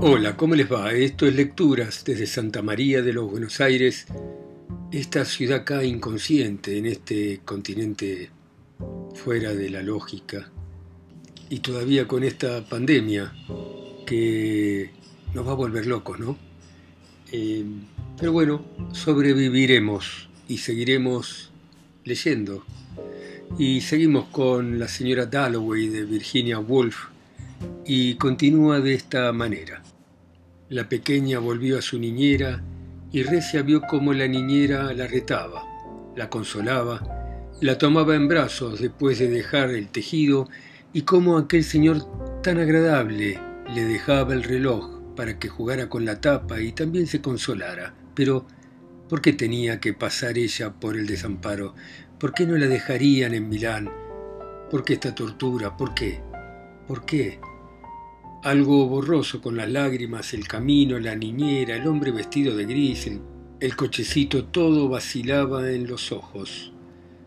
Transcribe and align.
Hola, 0.00 0.36
¿cómo 0.36 0.54
les 0.54 0.70
va? 0.70 0.92
Esto 0.92 1.26
es 1.26 1.34
Lecturas 1.34 2.04
desde 2.04 2.28
Santa 2.28 2.62
María 2.62 3.02
de 3.02 3.12
los 3.12 3.28
Buenos 3.28 3.60
Aires, 3.60 4.06
esta 4.92 5.24
ciudad 5.24 5.62
acá 5.62 5.82
inconsciente 5.82 6.78
en 6.78 6.86
este 6.86 7.40
continente 7.44 8.30
fuera 9.14 9.52
de 9.52 9.70
la 9.70 9.82
lógica 9.82 10.52
y 11.50 11.58
todavía 11.58 12.06
con 12.06 12.22
esta 12.22 12.64
pandemia 12.64 13.32
que 14.06 14.92
nos 15.34 15.44
va 15.44 15.50
a 15.50 15.56
volver 15.56 15.86
locos, 15.86 16.20
¿no? 16.20 16.38
Eh, 17.32 17.64
pero 18.20 18.30
bueno, 18.30 18.64
sobreviviremos 18.92 20.28
y 20.46 20.58
seguiremos 20.58 21.50
leyendo. 22.04 22.64
Y 23.58 23.80
seguimos 23.80 24.28
con 24.28 24.78
la 24.78 24.86
señora 24.86 25.26
Dalloway 25.26 25.88
de 25.88 26.04
Virginia 26.04 26.60
Woolf 26.60 27.06
y 27.84 28.14
continúa 28.14 28.80
de 28.80 28.94
esta 28.94 29.32
manera. 29.32 29.82
La 30.70 30.86
pequeña 30.86 31.38
volvió 31.38 31.78
a 31.78 31.82
su 31.82 31.98
niñera 31.98 32.62
y 33.10 33.22
Recia 33.22 33.62
vio 33.62 33.80
cómo 33.80 34.12
la 34.12 34.28
niñera 34.28 34.92
la 34.92 35.06
retaba, 35.06 35.62
la 36.14 36.28
consolaba, 36.28 37.00
la 37.62 37.78
tomaba 37.78 38.14
en 38.14 38.28
brazos 38.28 38.78
después 38.78 39.18
de 39.18 39.28
dejar 39.28 39.70
el 39.70 39.88
tejido 39.88 40.46
y 40.92 41.02
cómo 41.02 41.38
aquel 41.38 41.64
señor 41.64 42.04
tan 42.42 42.58
agradable 42.58 43.40
le 43.74 43.84
dejaba 43.84 44.34
el 44.34 44.44
reloj 44.44 45.14
para 45.16 45.38
que 45.38 45.48
jugara 45.48 45.88
con 45.88 46.04
la 46.04 46.20
tapa 46.20 46.60
y 46.60 46.72
también 46.72 47.06
se 47.06 47.22
consolara. 47.22 47.94
Pero, 48.14 48.46
¿por 49.08 49.22
qué 49.22 49.32
tenía 49.32 49.80
que 49.80 49.94
pasar 49.94 50.36
ella 50.36 50.74
por 50.74 50.98
el 50.98 51.06
desamparo? 51.06 51.74
¿Por 52.20 52.34
qué 52.34 52.46
no 52.46 52.58
la 52.58 52.66
dejarían 52.66 53.32
en 53.32 53.48
Milán? 53.48 53.90
¿Por 54.70 54.84
qué 54.84 54.92
esta 54.94 55.14
tortura? 55.14 55.78
¿Por 55.78 55.94
qué? 55.94 56.20
¿Por 56.86 57.06
qué? 57.06 57.40
Algo 58.44 58.86
borroso 58.86 59.40
con 59.40 59.56
las 59.56 59.68
lágrimas, 59.68 60.32
el 60.32 60.46
camino, 60.46 61.00
la 61.00 61.16
niñera, 61.16 61.74
el 61.74 61.88
hombre 61.88 62.12
vestido 62.12 62.56
de 62.56 62.66
gris, 62.66 63.10
el, 63.58 63.74
cochecito, 63.74 64.44
todo 64.44 64.88
vacilaba 64.88 65.68
en 65.72 65.88
los 65.88 66.12
ojos. 66.12 66.72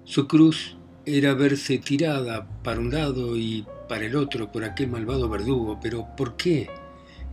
Su 0.06 0.26
cruz 0.26 0.78
era 1.06 1.34
verse 1.34 1.80
tirada 1.80 2.48
para 2.64 2.80
un 2.80 2.92
lado 2.92 3.36
y 3.36 3.66
para 3.90 4.06
el 4.06 4.16
otro 4.16 4.54
por 4.54 4.64
aquel 4.64 4.88
malvado 4.88 5.28
verdugo, 5.28 5.78
pero 5.82 6.08
¿por 6.16 6.38
qué? 6.38 6.70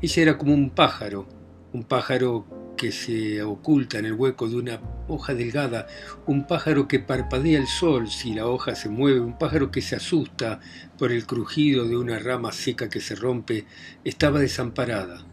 Ella 0.02 0.22
era 0.22 0.38
como 0.38 0.54
un 0.54 0.70
pájaro, 0.70 1.28
un 1.72 1.84
pájaro 1.84 2.46
que 2.78 2.92
se 2.92 3.42
oculta 3.42 3.98
en 3.98 4.06
el 4.06 4.14
hueco 4.14 4.48
de 4.48 4.56
una 4.56 4.80
hoja 5.08 5.34
delgada, 5.34 5.86
un 6.26 6.46
pájaro 6.46 6.88
que 6.88 7.00
parpadea 7.00 7.58
el 7.58 7.66
sol 7.66 8.08
si 8.08 8.32
la 8.32 8.46
hoja 8.46 8.74
se 8.74 8.88
mueve, 8.88 9.20
un 9.20 9.36
pájaro 9.36 9.70
que 9.70 9.82
se 9.82 9.96
asusta 9.96 10.60
por 10.96 11.12
el 11.12 11.26
crujido 11.26 11.86
de 11.86 11.98
una 11.98 12.18
rama 12.18 12.52
seca 12.52 12.88
que 12.88 13.00
se 13.00 13.16
rompe, 13.16 13.66
estaba 14.04 14.38
desamparada, 14.38 15.26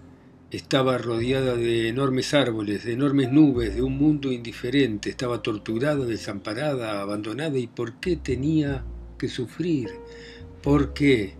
estaba 0.52 0.98
rodeada 0.98 1.56
de 1.56 1.88
enormes 1.88 2.34
árboles, 2.34 2.84
de 2.84 2.94
enormes 2.94 3.32
nubes, 3.32 3.76
de 3.76 3.82
un 3.82 3.98
mundo 3.98 4.32
indiferente, 4.32 5.10
estaba 5.10 5.42
torturada, 5.42 6.06
desamparada, 6.06 7.02
abandonada, 7.02 7.58
¿y 7.58 7.68
por 7.68 8.00
qué 8.00 8.18
tenía 8.18 8.84
que 9.18 9.30
sufrir? 9.30 9.92
¿Por 10.62 10.94
qué? 10.94 11.36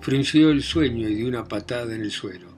Frunció 0.00 0.50
el 0.50 0.62
sueño 0.62 1.08
y 1.08 1.14
dio 1.14 1.28
una 1.28 1.44
patada 1.44 1.94
en 1.94 2.02
el 2.02 2.10
suelo. 2.10 2.51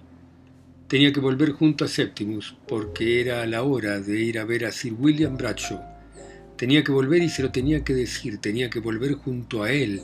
Tenía 0.89 1.15
que 1.15 1.21
volver 1.21 1.53
junto 1.53 1.87
a 1.87 1.89
Septimus, 1.89 2.57
porque 2.69 3.23
era 3.23 3.47
la 3.47 3.63
hora 3.63 4.01
de 4.01 4.21
ir 4.21 4.39
a 4.39 4.45
ver 4.45 4.67
a 4.67 4.73
Sir 4.73 4.93
William 4.93 5.39
Bradshaw. 5.39 5.81
Tenía 6.57 6.85
que 6.85 6.93
volver 6.93 7.23
y 7.23 7.31
se 7.31 7.43
lo 7.43 7.51
tenía 7.51 7.83
que 7.83 7.95
decir, 7.95 8.39
tenía 8.39 8.69
que 8.69 8.81
volver 8.81 9.15
junto 9.15 9.63
a 9.63 9.73
él, 9.73 10.03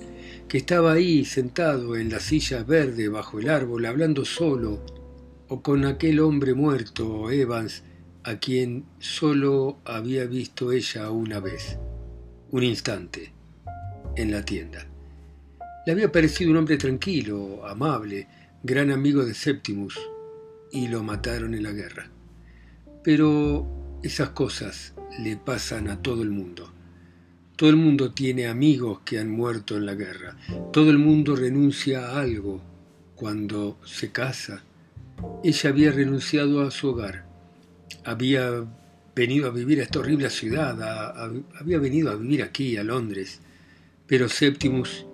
que 0.48 0.56
estaba 0.56 0.92
ahí 0.92 1.27
sentado 1.27 1.97
en 1.97 2.08
la 2.08 2.19
silla 2.19 2.62
verde 2.64 3.08
bajo 3.08 3.39
el 3.39 3.51
árbol, 3.51 3.84
hablando 3.84 4.25
solo, 4.25 4.83
o 5.48 5.62
con 5.62 5.84
aquel 5.84 6.19
hombre 6.19 6.55
muerto, 6.55 7.31
Evans, 7.31 7.83
a 8.24 8.36
quien 8.39 8.86
solo 8.98 9.80
había 9.85 10.24
visto 10.24 10.73
ella 10.73 11.11
una 11.11 11.40
vez, 11.40 11.77
un 12.52 12.64
instante, 12.64 13.35
en 14.17 14.30
la 14.30 14.45
tienda. 14.46 14.86
Le 15.85 15.92
había 15.92 16.11
parecido 16.11 16.51
un 16.51 16.57
hombre 16.57 16.79
tranquilo, 16.79 17.67
amable, 17.67 18.27
gran 18.63 18.90
amigo 18.90 19.24
de 19.24 19.35
Septimus, 19.35 19.98
y 20.73 20.89
lo 20.89 21.03
mataron 21.03 21.55
en 21.55 21.63
la 21.63 21.73
guerra. 21.73 22.11
Pero 23.03 23.67
esas 24.03 24.31
cosas 24.31 24.95
le 25.19 25.36
pasan 25.36 25.89
a 25.89 26.03
todo 26.03 26.23
el 26.23 26.31
mundo. 26.31 26.73
Todo 27.57 27.70
el 27.70 27.77
mundo 27.77 28.13
tiene 28.13 28.47
amigos 28.47 29.01
que 29.05 29.19
han 29.19 29.31
muerto 29.31 29.77
en 29.77 29.86
la 29.86 29.95
guerra. 29.95 30.36
Todo 30.73 30.91
el 30.91 30.98
mundo 30.98 31.36
renuncia 31.36 32.08
a 32.08 32.20
algo 32.20 32.63
cuando 33.14 33.79
se 33.85 34.11
casa. 34.11 34.63
Ella 35.45 35.69
había 35.69 35.92
renunciado 35.92 36.63
a 36.63 36.70
su 36.70 36.89
hogar. 36.89 37.27
Había 38.05 38.64
venido 39.14 39.48
a 39.48 39.51
vivir 39.51 39.81
a 39.81 39.83
esta 39.83 39.98
horrible 39.98 40.31
ciudad. 40.31 40.81
había 41.58 41.79
venido 41.79 42.11
a 42.11 42.17
vivir 42.17 42.42
aquí, 42.42 42.79
a 42.79 42.85
Londres. 42.85 43.41
Pero 44.07 44.29
Septimus 44.31 45.05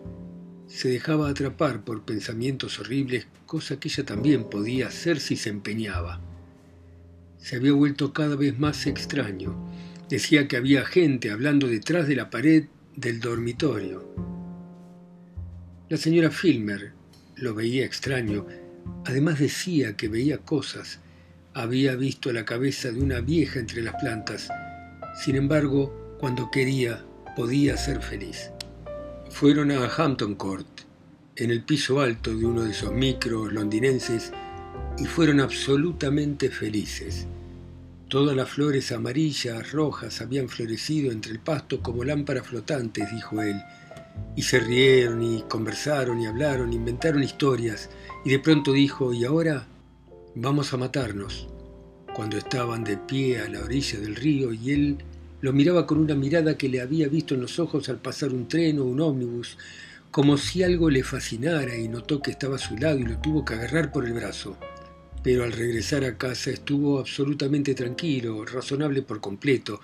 se 0.76 0.90
dejaba 0.90 1.30
atrapar 1.30 1.84
por 1.84 2.02
pensamientos 2.02 2.78
horribles, 2.78 3.26
cosa 3.46 3.80
que 3.80 3.88
ella 3.88 4.04
también 4.04 4.44
podía 4.44 4.88
hacer 4.88 5.20
si 5.20 5.34
se 5.34 5.48
empeñaba. 5.48 6.20
Se 7.38 7.56
había 7.56 7.72
vuelto 7.72 8.12
cada 8.12 8.36
vez 8.36 8.58
más 8.58 8.86
extraño. 8.86 9.56
Decía 10.10 10.48
que 10.48 10.58
había 10.58 10.84
gente 10.84 11.30
hablando 11.30 11.66
detrás 11.66 12.06
de 12.08 12.16
la 12.16 12.28
pared 12.28 12.66
del 12.94 13.20
dormitorio. 13.20 14.06
La 15.88 15.96
señora 15.96 16.30
Filmer 16.30 16.92
lo 17.36 17.54
veía 17.54 17.86
extraño. 17.86 18.44
Además 19.06 19.38
decía 19.38 19.96
que 19.96 20.08
veía 20.08 20.38
cosas. 20.38 21.00
Había 21.54 21.96
visto 21.96 22.34
la 22.34 22.44
cabeza 22.44 22.92
de 22.92 23.00
una 23.00 23.22
vieja 23.22 23.60
entre 23.60 23.80
las 23.80 23.94
plantas. 23.94 24.50
Sin 25.24 25.36
embargo, 25.36 26.18
cuando 26.20 26.50
quería, 26.50 27.02
podía 27.34 27.78
ser 27.78 28.02
feliz. 28.02 28.50
Fueron 29.38 29.70
a 29.70 29.84
Hampton 29.94 30.34
Court, 30.34 30.66
en 31.36 31.50
el 31.50 31.62
piso 31.62 32.00
alto 32.00 32.34
de 32.34 32.46
uno 32.46 32.62
de 32.62 32.70
esos 32.70 32.90
micros 32.94 33.52
londinenses, 33.52 34.32
y 34.96 35.04
fueron 35.04 35.40
absolutamente 35.40 36.48
felices. 36.48 37.26
Todas 38.08 38.34
las 38.34 38.48
flores 38.48 38.92
amarillas, 38.92 39.72
rojas, 39.72 40.22
habían 40.22 40.48
florecido 40.48 41.12
entre 41.12 41.32
el 41.32 41.38
pasto 41.38 41.82
como 41.82 42.02
lámparas 42.02 42.46
flotantes, 42.46 43.12
dijo 43.12 43.42
él, 43.42 43.60
y 44.36 44.40
se 44.40 44.58
rieron 44.58 45.22
y 45.22 45.42
conversaron 45.42 46.18
y 46.18 46.26
hablaron, 46.26 46.72
inventaron 46.72 47.22
historias, 47.22 47.90
y 48.24 48.30
de 48.30 48.38
pronto 48.38 48.72
dijo, 48.72 49.12
¿y 49.12 49.26
ahora? 49.26 49.66
Vamos 50.34 50.72
a 50.72 50.78
matarnos. 50.78 51.46
Cuando 52.14 52.38
estaban 52.38 52.84
de 52.84 52.96
pie 52.96 53.40
a 53.40 53.50
la 53.50 53.60
orilla 53.60 54.00
del 54.00 54.16
río 54.16 54.54
y 54.54 54.70
él 54.70 55.04
lo 55.40 55.52
miraba 55.52 55.86
con 55.86 55.98
una 55.98 56.14
mirada 56.14 56.56
que 56.56 56.68
le 56.68 56.80
había 56.80 57.08
visto 57.08 57.34
en 57.34 57.42
los 57.42 57.58
ojos 57.58 57.88
al 57.88 57.98
pasar 57.98 58.32
un 58.32 58.48
tren 58.48 58.78
o 58.78 58.84
un 58.84 59.00
ómnibus, 59.00 59.58
como 60.10 60.38
si 60.38 60.62
algo 60.62 60.88
le 60.88 61.02
fascinara 61.02 61.76
y 61.76 61.88
notó 61.88 62.22
que 62.22 62.30
estaba 62.30 62.56
a 62.56 62.58
su 62.58 62.76
lado 62.76 62.98
y 62.98 63.04
lo 63.04 63.18
tuvo 63.18 63.44
que 63.44 63.54
agarrar 63.54 63.92
por 63.92 64.06
el 64.06 64.14
brazo. 64.14 64.56
Pero 65.22 65.44
al 65.44 65.52
regresar 65.52 66.04
a 66.04 66.16
casa 66.16 66.50
estuvo 66.50 66.98
absolutamente 66.98 67.74
tranquilo, 67.74 68.44
razonable 68.44 69.02
por 69.02 69.20
completo. 69.20 69.80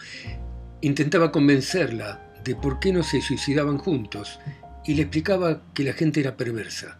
Intentaba 0.80 1.30
convencerla 1.30 2.32
de 2.44 2.54
por 2.54 2.80
qué 2.80 2.92
no 2.92 3.02
se 3.02 3.20
suicidaban 3.20 3.78
juntos 3.78 4.38
y 4.86 4.94
le 4.94 5.02
explicaba 5.02 5.62
que 5.74 5.84
la 5.84 5.92
gente 5.92 6.20
era 6.20 6.36
perversa, 6.36 6.98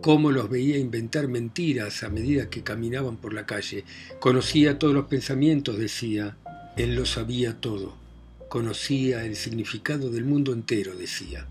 cómo 0.00 0.30
los 0.30 0.48
veía 0.48 0.78
inventar 0.78 1.28
mentiras 1.28 2.02
a 2.02 2.08
medida 2.08 2.48
que 2.48 2.62
caminaban 2.62 3.16
por 3.16 3.34
la 3.34 3.44
calle. 3.44 3.84
Conocía 4.20 4.78
todos 4.78 4.94
los 4.94 5.06
pensamientos, 5.06 5.78
decía, 5.78 6.36
él 6.78 6.94
lo 6.94 7.04
sabía 7.04 7.60
todo, 7.60 7.96
conocía 8.48 9.24
el 9.24 9.34
significado 9.34 10.10
del 10.10 10.24
mundo 10.24 10.52
entero, 10.52 10.94
decía. 10.94 11.46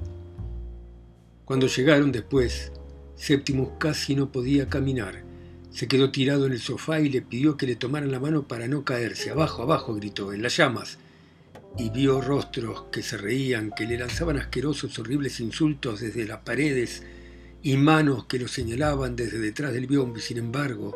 Cuando 1.44 1.68
llegaron 1.68 2.14
después, 2.14 2.72
Séptimo 3.18 3.78
casi 3.78 4.16
no 4.16 4.32
podía 4.32 4.70
caminar. 4.70 5.24
Se 5.72 5.88
quedó 5.88 6.12
tirado 6.12 6.46
en 6.46 6.54
el 6.54 6.60
sofá 6.60 7.02
y 7.02 7.10
le 7.10 7.22
pidió 7.22 7.58
que 7.58 7.68
le 7.68 7.76
tomaran 7.76 8.12
la 8.12 8.20
mano 8.22 8.48
para 8.48 8.68
no 8.68 8.86
caerse. 8.86 9.32
Abajo, 9.32 9.64
abajo, 9.64 9.96
gritó, 9.96 10.32
en 10.32 10.44
las 10.44 10.56
llamas. 10.56 10.98
Y 11.78 11.90
vio 11.90 12.22
rostros 12.22 12.86
que 12.92 13.04
se 13.04 13.18
reían, 13.18 13.72
que 13.76 13.86
le 13.86 13.98
lanzaban 13.98 14.38
asquerosos, 14.38 14.98
horribles 14.98 15.40
insultos 15.40 16.00
desde 16.00 16.26
las 16.26 16.40
paredes 16.40 17.04
y 17.64 17.76
manos 17.76 18.26
que 18.26 18.40
lo 18.40 18.48
señalaban 18.48 19.16
desde 19.16 19.40
detrás 19.40 19.74
del 19.74 19.88
biombo. 19.88 20.20
Sin 20.20 20.38
embargo, 20.38 20.96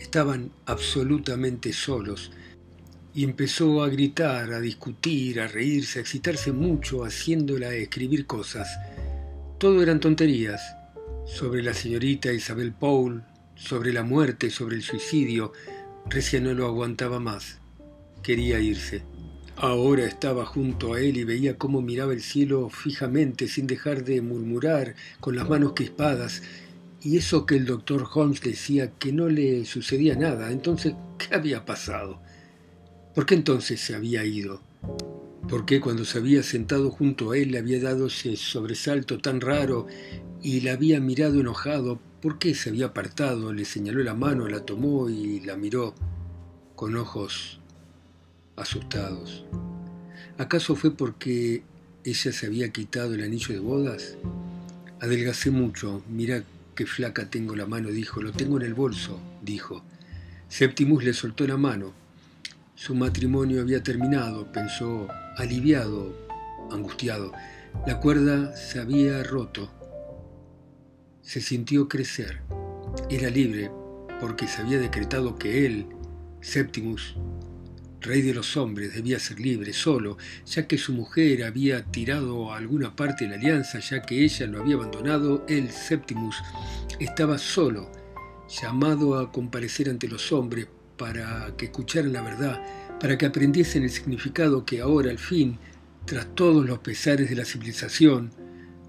estaban 0.00 0.50
absolutamente 0.66 1.72
solos 1.72 2.30
y 3.14 3.22
empezó 3.22 3.84
a 3.84 3.88
gritar, 3.88 4.52
a 4.52 4.60
discutir, 4.60 5.40
a 5.40 5.46
reírse, 5.46 6.00
a 6.00 6.02
excitarse 6.02 6.50
mucho, 6.50 7.04
haciéndola 7.04 7.72
escribir 7.72 8.26
cosas. 8.26 8.68
Todo 9.58 9.82
eran 9.82 10.00
tonterías, 10.00 10.60
sobre 11.24 11.62
la 11.62 11.74
señorita 11.74 12.32
Isabel 12.32 12.72
Paul, 12.72 13.22
sobre 13.54 13.92
la 13.92 14.02
muerte, 14.02 14.50
sobre 14.50 14.74
el 14.74 14.82
suicidio. 14.82 15.52
Recién 16.06 16.44
no 16.44 16.54
lo 16.54 16.66
aguantaba 16.66 17.20
más. 17.20 17.58
Quería 18.22 18.58
irse. 18.58 19.02
Ahora 19.56 20.04
estaba 20.04 20.44
junto 20.44 20.94
a 20.94 21.00
él 21.00 21.16
y 21.16 21.22
veía 21.22 21.56
cómo 21.56 21.80
miraba 21.80 22.12
el 22.12 22.20
cielo 22.20 22.68
fijamente, 22.68 23.46
sin 23.46 23.68
dejar 23.68 24.02
de 24.04 24.20
murmurar, 24.22 24.96
con 25.20 25.36
las 25.36 25.48
manos 25.48 25.72
crispadas, 25.74 26.42
Y 27.00 27.18
eso 27.18 27.44
que 27.44 27.56
el 27.56 27.66
doctor 27.66 28.08
Holmes 28.12 28.40
decía 28.40 28.90
que 28.98 29.12
no 29.12 29.28
le 29.28 29.66
sucedía 29.66 30.16
nada, 30.16 30.50
entonces, 30.50 30.94
¿qué 31.18 31.34
había 31.34 31.66
pasado? 31.66 32.18
¿Por 33.14 33.26
qué 33.26 33.36
entonces 33.36 33.80
se 33.80 33.94
había 33.94 34.24
ido? 34.24 34.60
¿Por 35.48 35.66
qué 35.66 35.80
cuando 35.80 36.04
se 36.04 36.18
había 36.18 36.42
sentado 36.42 36.90
junto 36.90 37.30
a 37.30 37.38
él 37.38 37.52
le 37.52 37.58
había 37.58 37.80
dado 37.80 38.08
ese 38.08 38.36
sobresalto 38.36 39.18
tan 39.18 39.40
raro 39.40 39.86
y 40.42 40.62
la 40.62 40.72
había 40.72 40.98
mirado 40.98 41.38
enojado? 41.38 42.00
¿Por 42.20 42.40
qué 42.40 42.56
se 42.56 42.70
había 42.70 42.86
apartado? 42.86 43.52
Le 43.52 43.64
señaló 43.64 44.02
la 44.02 44.14
mano, 44.14 44.48
la 44.48 44.66
tomó 44.66 45.08
y 45.10 45.38
la 45.40 45.56
miró 45.56 45.94
con 46.74 46.96
ojos 46.96 47.60
asustados. 48.56 49.44
¿Acaso 50.36 50.74
fue 50.74 50.96
porque 50.96 51.62
ella 52.02 52.32
se 52.32 52.46
había 52.46 52.70
quitado 52.70 53.14
el 53.14 53.22
anillo 53.22 53.54
de 53.54 53.60
bodas? 53.60 54.16
Adelgacé 55.00 55.52
mucho, 55.52 56.02
mira 56.08 56.42
qué 56.74 56.84
flaca 56.84 57.30
tengo 57.30 57.54
la 57.54 57.66
mano, 57.66 57.90
dijo. 57.90 58.20
Lo 58.20 58.32
tengo 58.32 58.56
en 58.56 58.64
el 58.64 58.74
bolso, 58.74 59.20
dijo. 59.40 59.84
Septimus 60.48 61.04
le 61.04 61.12
soltó 61.12 61.46
la 61.46 61.56
mano. 61.56 62.03
Su 62.76 62.96
matrimonio 62.96 63.60
había 63.60 63.84
terminado, 63.84 64.50
pensó, 64.50 65.06
aliviado, 65.36 66.12
angustiado. 66.72 67.30
La 67.86 68.00
cuerda 68.00 68.56
se 68.56 68.80
había 68.80 69.22
roto. 69.22 69.70
Se 71.22 71.40
sintió 71.40 71.88
crecer. 71.88 72.42
Era 73.08 73.30
libre 73.30 73.70
porque 74.20 74.48
se 74.48 74.60
había 74.60 74.80
decretado 74.80 75.36
que 75.36 75.66
él, 75.66 75.86
Septimus, 76.40 77.14
rey 78.00 78.22
de 78.22 78.34
los 78.34 78.56
hombres, 78.56 78.92
debía 78.92 79.20
ser 79.20 79.38
libre, 79.38 79.72
solo, 79.72 80.18
ya 80.44 80.66
que 80.66 80.76
su 80.76 80.92
mujer 80.92 81.44
había 81.44 81.84
tirado 81.84 82.52
a 82.52 82.56
alguna 82.56 82.96
parte 82.96 83.24
de 83.24 83.30
la 83.30 83.36
alianza, 83.36 83.78
ya 83.78 84.02
que 84.02 84.24
ella 84.24 84.48
lo 84.48 84.60
había 84.60 84.74
abandonado, 84.74 85.44
él, 85.48 85.70
Septimus, 85.70 86.36
estaba 86.98 87.38
solo, 87.38 87.90
llamado 88.48 89.16
a 89.16 89.30
comparecer 89.30 89.88
ante 89.88 90.08
los 90.08 90.32
hombres 90.32 90.66
para 90.96 91.54
que 91.56 91.66
escucharan 91.66 92.12
la 92.12 92.22
verdad, 92.22 92.62
para 93.00 93.18
que 93.18 93.26
aprendiesen 93.26 93.82
el 93.82 93.90
significado 93.90 94.64
que 94.64 94.80
ahora, 94.80 95.10
al 95.10 95.18
fin, 95.18 95.58
tras 96.04 96.26
todos 96.34 96.66
los 96.66 96.78
pesares 96.78 97.28
de 97.28 97.36
la 97.36 97.44
civilización, 97.44 98.30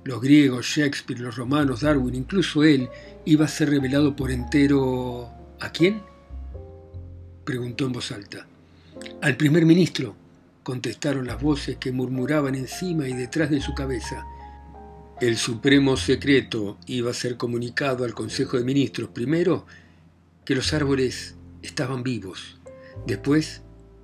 los 0.03 0.21
griegos, 0.21 0.65
Shakespeare, 0.65 1.19
los 1.19 1.35
romanos, 1.35 1.81
Darwin, 1.81 2.15
incluso 2.15 2.63
él, 2.63 2.89
iba 3.25 3.45
a 3.45 3.49
ser 3.49 3.69
revelado 3.69 4.15
por 4.15 4.31
entero... 4.31 5.31
¿A 5.59 5.71
quién? 5.71 6.01
preguntó 7.43 7.85
en 7.85 7.93
voz 7.93 8.11
alta. 8.11 8.45
Al 9.21 9.37
primer 9.37 9.65
ministro, 9.65 10.15
contestaron 10.63 11.27
las 11.27 11.41
voces 11.41 11.77
que 11.77 11.91
murmuraban 11.91 12.55
encima 12.55 13.07
y 13.07 13.13
detrás 13.13 13.49
de 13.49 13.61
su 13.61 13.73
cabeza. 13.73 14.25
El 15.21 15.37
supremo 15.37 15.95
secreto 15.95 16.77
iba 16.87 17.11
a 17.11 17.13
ser 17.13 17.37
comunicado 17.37 18.03
al 18.03 18.13
Consejo 18.13 18.57
de 18.57 18.63
Ministros. 18.63 19.09
Primero, 19.09 19.65
que 20.43 20.55
los 20.55 20.73
árboles 20.73 21.35
estaban 21.65 22.03
vivos. 22.03 22.57
Después, 23.05 23.61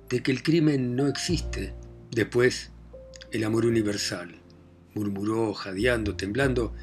de 0.08 0.22
que 0.22 0.30
el 0.30 0.42
crimen 0.42 0.94
no 0.94 1.08
existe. 1.08 1.72
Después, 2.10 2.70
el 3.30 3.44
amor 3.44 3.64
universal. 3.64 4.34
Murmuró, 4.94 5.54
jadeando, 5.54 6.16
temblando, 6.16 6.74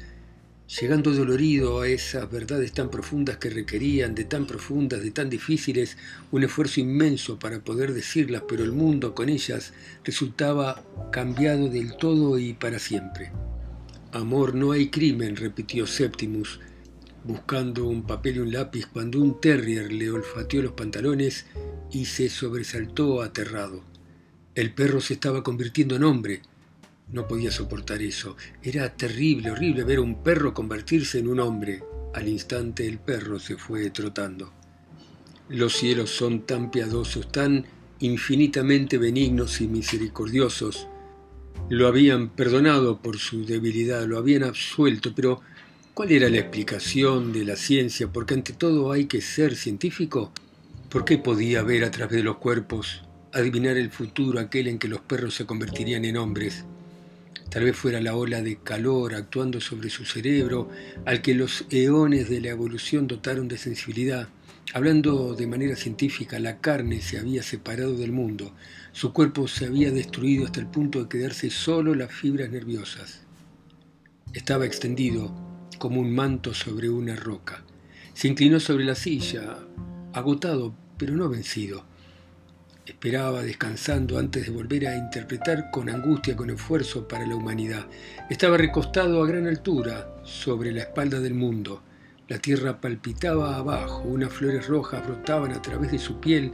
llegando 0.80 1.12
dolorido 1.12 1.80
a 1.80 1.88
esas 1.88 2.30
verdades 2.30 2.72
tan 2.72 2.90
profundas 2.90 3.36
que 3.38 3.50
requerían 3.50 4.14
de 4.14 4.24
tan 4.24 4.46
profundas, 4.46 5.02
de 5.02 5.10
tan 5.10 5.30
difíciles, 5.30 5.96
un 6.30 6.42
esfuerzo 6.42 6.80
inmenso 6.80 7.38
para 7.38 7.60
poder 7.60 7.92
decirlas, 7.92 8.42
pero 8.48 8.64
el 8.64 8.72
mundo 8.72 9.14
con 9.14 9.28
ellas 9.28 9.72
resultaba 10.04 10.84
cambiado 11.12 11.68
del 11.68 11.96
todo 11.96 12.38
y 12.38 12.54
para 12.54 12.78
siempre. 12.78 13.32
Amor, 14.12 14.54
no 14.54 14.72
hay 14.72 14.90
crimen, 14.90 15.36
repitió 15.36 15.86
Septimus, 15.86 16.58
buscando 17.24 17.86
un 17.86 18.02
papel 18.02 18.36
y 18.36 18.38
un 18.40 18.52
lápiz 18.52 18.86
cuando 18.86 19.20
un 19.20 19.40
terrier 19.40 19.92
le 19.92 20.10
olfateó 20.10 20.62
los 20.62 20.72
pantalones 20.72 21.46
y 21.90 22.06
se 22.06 22.28
sobresaltó 22.28 23.22
aterrado. 23.22 23.84
El 24.54 24.72
perro 24.74 25.00
se 25.00 25.14
estaba 25.14 25.42
convirtiendo 25.42 25.96
en 25.96 26.04
hombre, 26.04 26.42
no 27.12 27.26
podía 27.26 27.50
soportar 27.50 28.02
eso. 28.02 28.36
Era 28.62 28.96
terrible, 28.96 29.50
horrible 29.50 29.84
ver 29.84 29.98
a 29.98 30.02
un 30.02 30.22
perro 30.22 30.54
convertirse 30.54 31.18
en 31.18 31.28
un 31.28 31.40
hombre. 31.40 31.82
Al 32.14 32.28
instante 32.28 32.86
el 32.86 32.98
perro 32.98 33.38
se 33.40 33.56
fue 33.56 33.90
trotando. 33.90 34.52
Los 35.48 35.74
cielos 35.74 36.10
son 36.10 36.46
tan 36.46 36.70
piadosos, 36.70 37.32
tan 37.32 37.64
infinitamente 37.98 38.96
benignos 38.98 39.60
y 39.60 39.66
misericordiosos. 39.66 40.86
Lo 41.68 41.88
habían 41.88 42.30
perdonado 42.30 43.00
por 43.02 43.18
su 43.18 43.44
debilidad, 43.44 44.06
lo 44.06 44.18
habían 44.18 44.44
absuelto, 44.44 45.12
pero 45.14 45.40
¿cuál 46.00 46.12
era 46.12 46.30
la 46.30 46.38
explicación 46.38 47.30
de 47.30 47.44
la 47.44 47.56
ciencia? 47.56 48.08
Porque 48.08 48.32
ante 48.32 48.54
todo 48.54 48.90
hay 48.90 49.04
que 49.04 49.20
ser 49.20 49.54
científico. 49.54 50.32
¿Por 50.88 51.04
qué 51.04 51.18
podía 51.18 51.62
ver 51.62 51.84
a 51.84 51.90
través 51.90 52.16
de 52.16 52.22
los 52.22 52.38
cuerpos, 52.38 53.02
adivinar 53.34 53.76
el 53.76 53.90
futuro 53.90 54.40
aquel 54.40 54.68
en 54.68 54.78
que 54.78 54.88
los 54.88 55.02
perros 55.02 55.34
se 55.34 55.44
convertirían 55.44 56.06
en 56.06 56.16
hombres? 56.16 56.64
Tal 57.50 57.64
vez 57.64 57.76
fuera 57.76 58.00
la 58.00 58.16
ola 58.16 58.40
de 58.40 58.56
calor 58.56 59.14
actuando 59.14 59.60
sobre 59.60 59.90
su 59.90 60.06
cerebro, 60.06 60.70
al 61.04 61.20
que 61.20 61.34
los 61.34 61.66
eones 61.68 62.30
de 62.30 62.40
la 62.40 62.48
evolución 62.48 63.06
dotaron 63.06 63.46
de 63.46 63.58
sensibilidad. 63.58 64.26
Hablando 64.72 65.34
de 65.34 65.46
manera 65.46 65.76
científica, 65.76 66.38
la 66.38 66.62
carne 66.62 67.02
se 67.02 67.18
había 67.18 67.42
separado 67.42 67.94
del 67.94 68.12
mundo, 68.12 68.54
su 68.92 69.12
cuerpo 69.12 69.48
se 69.48 69.66
había 69.66 69.90
destruido 69.90 70.46
hasta 70.46 70.60
el 70.60 70.66
punto 70.66 71.02
de 71.02 71.10
quedarse 71.10 71.50
solo 71.50 71.94
las 71.94 72.10
fibras 72.10 72.48
nerviosas. 72.48 73.20
Estaba 74.32 74.64
extendido 74.64 75.49
como 75.80 75.98
un 75.98 76.14
manto 76.14 76.52
sobre 76.52 76.90
una 76.90 77.16
roca. 77.16 77.64
Se 78.12 78.28
inclinó 78.28 78.60
sobre 78.60 78.84
la 78.84 78.94
silla, 78.94 79.56
agotado, 80.12 80.74
pero 80.98 81.14
no 81.14 81.30
vencido. 81.30 81.86
Esperaba 82.84 83.42
descansando 83.42 84.18
antes 84.18 84.44
de 84.44 84.52
volver 84.52 84.86
a 84.86 84.96
interpretar 84.96 85.70
con 85.70 85.88
angustia, 85.88 86.36
con 86.36 86.50
esfuerzo 86.50 87.08
para 87.08 87.26
la 87.26 87.34
humanidad. 87.34 87.86
Estaba 88.28 88.58
recostado 88.58 89.22
a 89.22 89.26
gran 89.26 89.46
altura 89.46 90.20
sobre 90.22 90.70
la 90.70 90.82
espalda 90.82 91.18
del 91.18 91.32
mundo. 91.32 91.82
La 92.28 92.38
tierra 92.38 92.78
palpitaba 92.78 93.56
abajo, 93.56 94.02
unas 94.02 94.34
flores 94.34 94.66
rojas 94.66 95.02
brotaban 95.06 95.52
a 95.52 95.62
través 95.62 95.92
de 95.92 95.98
su 95.98 96.20
piel, 96.20 96.52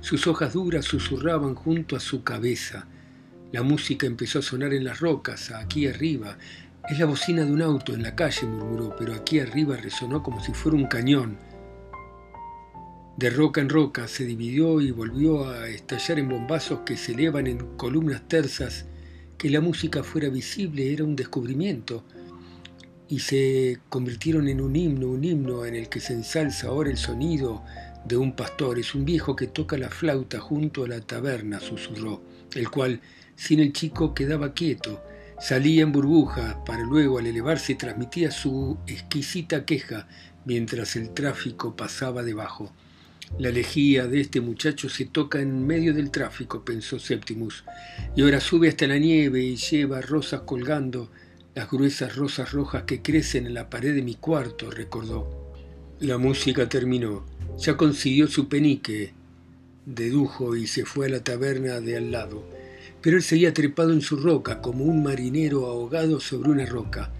sus 0.00 0.26
hojas 0.26 0.54
duras 0.54 0.86
susurraban 0.86 1.54
junto 1.54 1.94
a 1.94 2.00
su 2.00 2.24
cabeza. 2.24 2.86
La 3.52 3.62
música 3.62 4.06
empezó 4.06 4.38
a 4.38 4.42
sonar 4.42 4.72
en 4.72 4.84
las 4.84 5.00
rocas, 5.00 5.50
aquí 5.50 5.86
arriba. 5.86 6.38
Es 6.88 6.98
la 6.98 7.06
bocina 7.06 7.44
de 7.44 7.52
un 7.52 7.62
auto 7.62 7.94
en 7.94 8.02
la 8.02 8.16
calle, 8.16 8.44
murmuró, 8.44 8.96
pero 8.98 9.14
aquí 9.14 9.38
arriba 9.38 9.76
resonó 9.76 10.20
como 10.20 10.42
si 10.42 10.52
fuera 10.52 10.76
un 10.76 10.86
cañón. 10.86 11.38
De 13.16 13.30
roca 13.30 13.60
en 13.60 13.68
roca 13.68 14.08
se 14.08 14.24
dividió 14.24 14.80
y 14.80 14.90
volvió 14.90 15.48
a 15.48 15.68
estallar 15.68 16.18
en 16.18 16.28
bombazos 16.28 16.80
que 16.80 16.96
se 16.96 17.12
elevan 17.12 17.46
en 17.46 17.76
columnas 17.76 18.26
tersas. 18.26 18.86
Que 19.38 19.48
la 19.48 19.60
música 19.60 20.02
fuera 20.02 20.28
visible 20.28 20.92
era 20.92 21.04
un 21.04 21.14
descubrimiento 21.14 22.04
y 23.08 23.20
se 23.20 23.78
convirtieron 23.88 24.48
en 24.48 24.60
un 24.60 24.74
himno, 24.74 25.08
un 25.08 25.22
himno 25.22 25.64
en 25.64 25.76
el 25.76 25.88
que 25.88 26.00
se 26.00 26.14
ensalza 26.14 26.68
ahora 26.68 26.90
el 26.90 26.96
sonido 26.96 27.62
de 28.04 28.16
un 28.16 28.34
pastor. 28.34 28.78
Es 28.78 28.94
un 28.94 29.04
viejo 29.04 29.36
que 29.36 29.46
toca 29.46 29.78
la 29.78 29.88
flauta 29.88 30.40
junto 30.40 30.84
a 30.84 30.88
la 30.88 31.00
taberna, 31.00 31.60
susurró, 31.60 32.22
el 32.54 32.70
cual, 32.70 33.00
sin 33.36 33.60
el 33.60 33.72
chico, 33.72 34.14
quedaba 34.14 34.52
quieto. 34.52 35.00
Salía 35.42 35.82
en 35.82 35.90
burbujas 35.90 36.54
para 36.64 36.84
luego, 36.84 37.18
al 37.18 37.26
elevarse, 37.26 37.74
transmitía 37.74 38.30
su 38.30 38.78
exquisita 38.86 39.64
queja 39.64 40.06
mientras 40.44 40.94
el 40.94 41.10
tráfico 41.10 41.74
pasaba 41.74 42.22
debajo. 42.22 42.72
La 43.40 43.50
lejía 43.50 44.06
de 44.06 44.20
este 44.20 44.40
muchacho 44.40 44.88
se 44.88 45.06
toca 45.06 45.40
en 45.40 45.66
medio 45.66 45.94
del 45.94 46.12
tráfico, 46.12 46.64
pensó 46.64 47.00
Septimus, 47.00 47.64
y 48.14 48.22
ahora 48.22 48.38
sube 48.38 48.68
hasta 48.68 48.86
la 48.86 48.98
nieve 48.98 49.42
y 49.42 49.56
lleva 49.56 50.00
rosas 50.00 50.42
colgando, 50.42 51.10
las 51.56 51.68
gruesas 51.68 52.14
rosas 52.14 52.52
rojas 52.52 52.84
que 52.84 53.02
crecen 53.02 53.46
en 53.46 53.54
la 53.54 53.68
pared 53.68 53.96
de 53.96 54.02
mi 54.02 54.14
cuarto, 54.14 54.70
recordó. 54.70 55.52
La 55.98 56.18
música 56.18 56.68
terminó. 56.68 57.24
Ya 57.58 57.76
consiguió 57.76 58.28
su 58.28 58.48
penique, 58.48 59.12
dedujo 59.86 60.54
y 60.54 60.68
se 60.68 60.84
fue 60.84 61.06
a 61.06 61.10
la 61.10 61.24
taberna 61.24 61.80
de 61.80 61.96
al 61.96 62.12
lado. 62.12 62.51
Pero 63.02 63.16
él 63.16 63.22
seguía 63.22 63.52
trepado 63.52 63.92
en 63.92 64.00
su 64.00 64.16
roca, 64.16 64.62
como 64.62 64.84
un 64.84 65.02
marinero 65.02 65.66
ahogado 65.66 66.20
sobre 66.20 66.50
una 66.50 66.64
roca. 66.64 67.12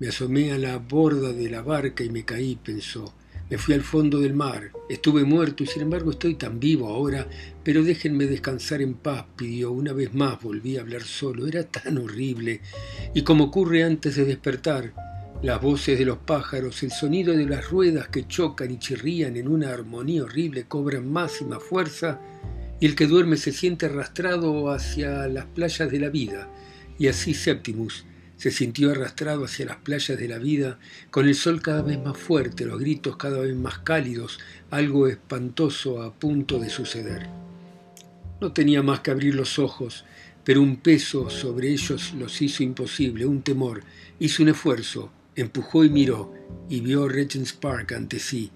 Me 0.00 0.08
asomé 0.08 0.52
a 0.52 0.58
la 0.58 0.78
borda 0.78 1.32
de 1.32 1.48
la 1.50 1.62
barca 1.62 2.02
y 2.02 2.10
me 2.10 2.24
caí, 2.24 2.56
pensó. 2.56 3.14
Me 3.50 3.58
fui 3.58 3.74
al 3.74 3.82
fondo 3.82 4.20
del 4.20 4.32
mar, 4.32 4.72
estuve 4.88 5.22
muerto 5.24 5.62
y 5.62 5.66
sin 5.66 5.82
embargo 5.82 6.10
estoy 6.10 6.34
tan 6.34 6.58
vivo 6.58 6.88
ahora, 6.88 7.28
pero 7.62 7.84
déjenme 7.84 8.24
descansar 8.24 8.80
en 8.80 8.94
paz, 8.94 9.26
pidió. 9.36 9.70
Una 9.70 9.92
vez 9.92 10.14
más 10.14 10.40
volví 10.42 10.78
a 10.78 10.80
hablar 10.80 11.02
solo, 11.02 11.46
era 11.46 11.64
tan 11.64 11.98
horrible. 11.98 12.62
Y 13.12 13.22
como 13.22 13.44
ocurre 13.44 13.84
antes 13.84 14.16
de 14.16 14.24
despertar, 14.24 14.94
las 15.42 15.60
voces 15.60 15.98
de 15.98 16.06
los 16.06 16.16
pájaros, 16.18 16.82
el 16.82 16.90
sonido 16.90 17.36
de 17.36 17.44
las 17.44 17.68
ruedas 17.68 18.08
que 18.08 18.26
chocan 18.26 18.70
y 18.70 18.78
chirrían 18.78 19.36
en 19.36 19.46
una 19.46 19.74
armonía 19.74 20.24
horrible 20.24 20.64
cobran 20.64 21.12
más 21.12 21.42
y 21.42 21.44
más 21.44 21.62
fuerza, 21.62 22.18
y 22.80 22.86
el 22.86 22.94
que 22.94 23.06
duerme 23.06 23.36
se 23.36 23.52
siente 23.52 23.86
arrastrado 23.86 24.70
hacia 24.70 25.28
las 25.28 25.46
playas 25.46 25.90
de 25.90 25.98
la 26.00 26.08
vida. 26.08 26.48
Y 26.98 27.08
así 27.08 27.34
Septimus 27.34 28.04
Se 28.36 28.50
sintió 28.50 28.90
arrastrado 28.90 29.44
hacia 29.44 29.66
las 29.66 29.76
playas 29.76 30.18
de 30.18 30.28
la 30.28 30.38
vida, 30.38 30.78
con 31.10 31.28
el 31.28 31.34
sol 31.34 31.62
cada 31.62 31.82
vez 31.82 31.98
más 32.02 32.18
fuerte, 32.18 32.66
los 32.66 32.80
gritos 32.80 33.16
cada 33.16 33.38
vez 33.38 33.54
más 33.54 33.78
cálidos, 33.78 34.40
algo 34.70 35.06
espantoso 35.06 36.02
a 36.02 36.12
punto 36.12 36.58
de 36.58 36.68
suceder. 36.68 37.28
No 38.40 38.52
tenía 38.52 38.82
más 38.82 39.00
que 39.00 39.12
abrir 39.12 39.34
los 39.36 39.58
ojos, 39.58 40.04
pero 40.44 40.60
un 40.60 40.76
peso 40.76 41.30
sobre 41.30 41.70
ellos 41.70 42.12
los 42.18 42.42
hizo 42.42 42.62
imposible, 42.62 43.24
un 43.24 43.42
temor. 43.42 43.82
Hizo 44.18 44.42
un 44.42 44.50
esfuerzo, 44.50 45.10
empujó 45.34 45.84
y 45.84 45.88
miró, 45.88 46.34
y 46.68 46.80
vio 46.80 47.08
Regent's 47.08 47.52
Park 47.52 47.92
ante 47.92 48.18
sí. 48.18 48.50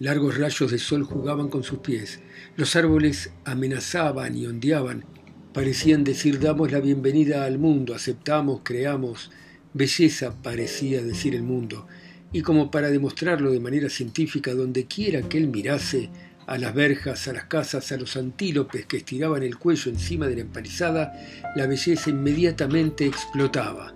Largos 0.00 0.38
rayos 0.38 0.72
de 0.72 0.78
sol 0.78 1.04
jugaban 1.04 1.48
con 1.48 1.62
sus 1.62 1.78
pies. 1.78 2.18
Los 2.56 2.74
árboles 2.74 3.30
amenazaban 3.44 4.36
y 4.36 4.46
ondeaban. 4.46 5.04
Parecían 5.52 6.02
decir 6.02 6.40
damos 6.40 6.72
la 6.72 6.80
bienvenida 6.80 7.44
al 7.44 7.58
mundo, 7.58 7.94
aceptamos, 7.94 8.62
creamos. 8.64 9.30
Belleza 9.72 10.34
parecía 10.42 11.00
decir 11.00 11.36
el 11.36 11.44
mundo. 11.44 11.86
Y 12.32 12.42
como 12.42 12.72
para 12.72 12.90
demostrarlo 12.90 13.52
de 13.52 13.60
manera 13.60 13.88
científica, 13.88 14.52
donde 14.52 14.86
quiera 14.86 15.22
que 15.28 15.38
él 15.38 15.46
mirase, 15.46 16.10
a 16.48 16.58
las 16.58 16.74
verjas, 16.74 17.28
a 17.28 17.32
las 17.32 17.44
casas, 17.44 17.92
a 17.92 17.96
los 17.96 18.16
antílopes 18.16 18.86
que 18.86 18.98
estiraban 18.98 19.44
el 19.44 19.56
cuello 19.56 19.92
encima 19.92 20.26
de 20.26 20.34
la 20.34 20.42
empalizada, 20.42 21.12
la 21.54 21.66
belleza 21.68 22.10
inmediatamente 22.10 23.06
explotaba. 23.06 23.94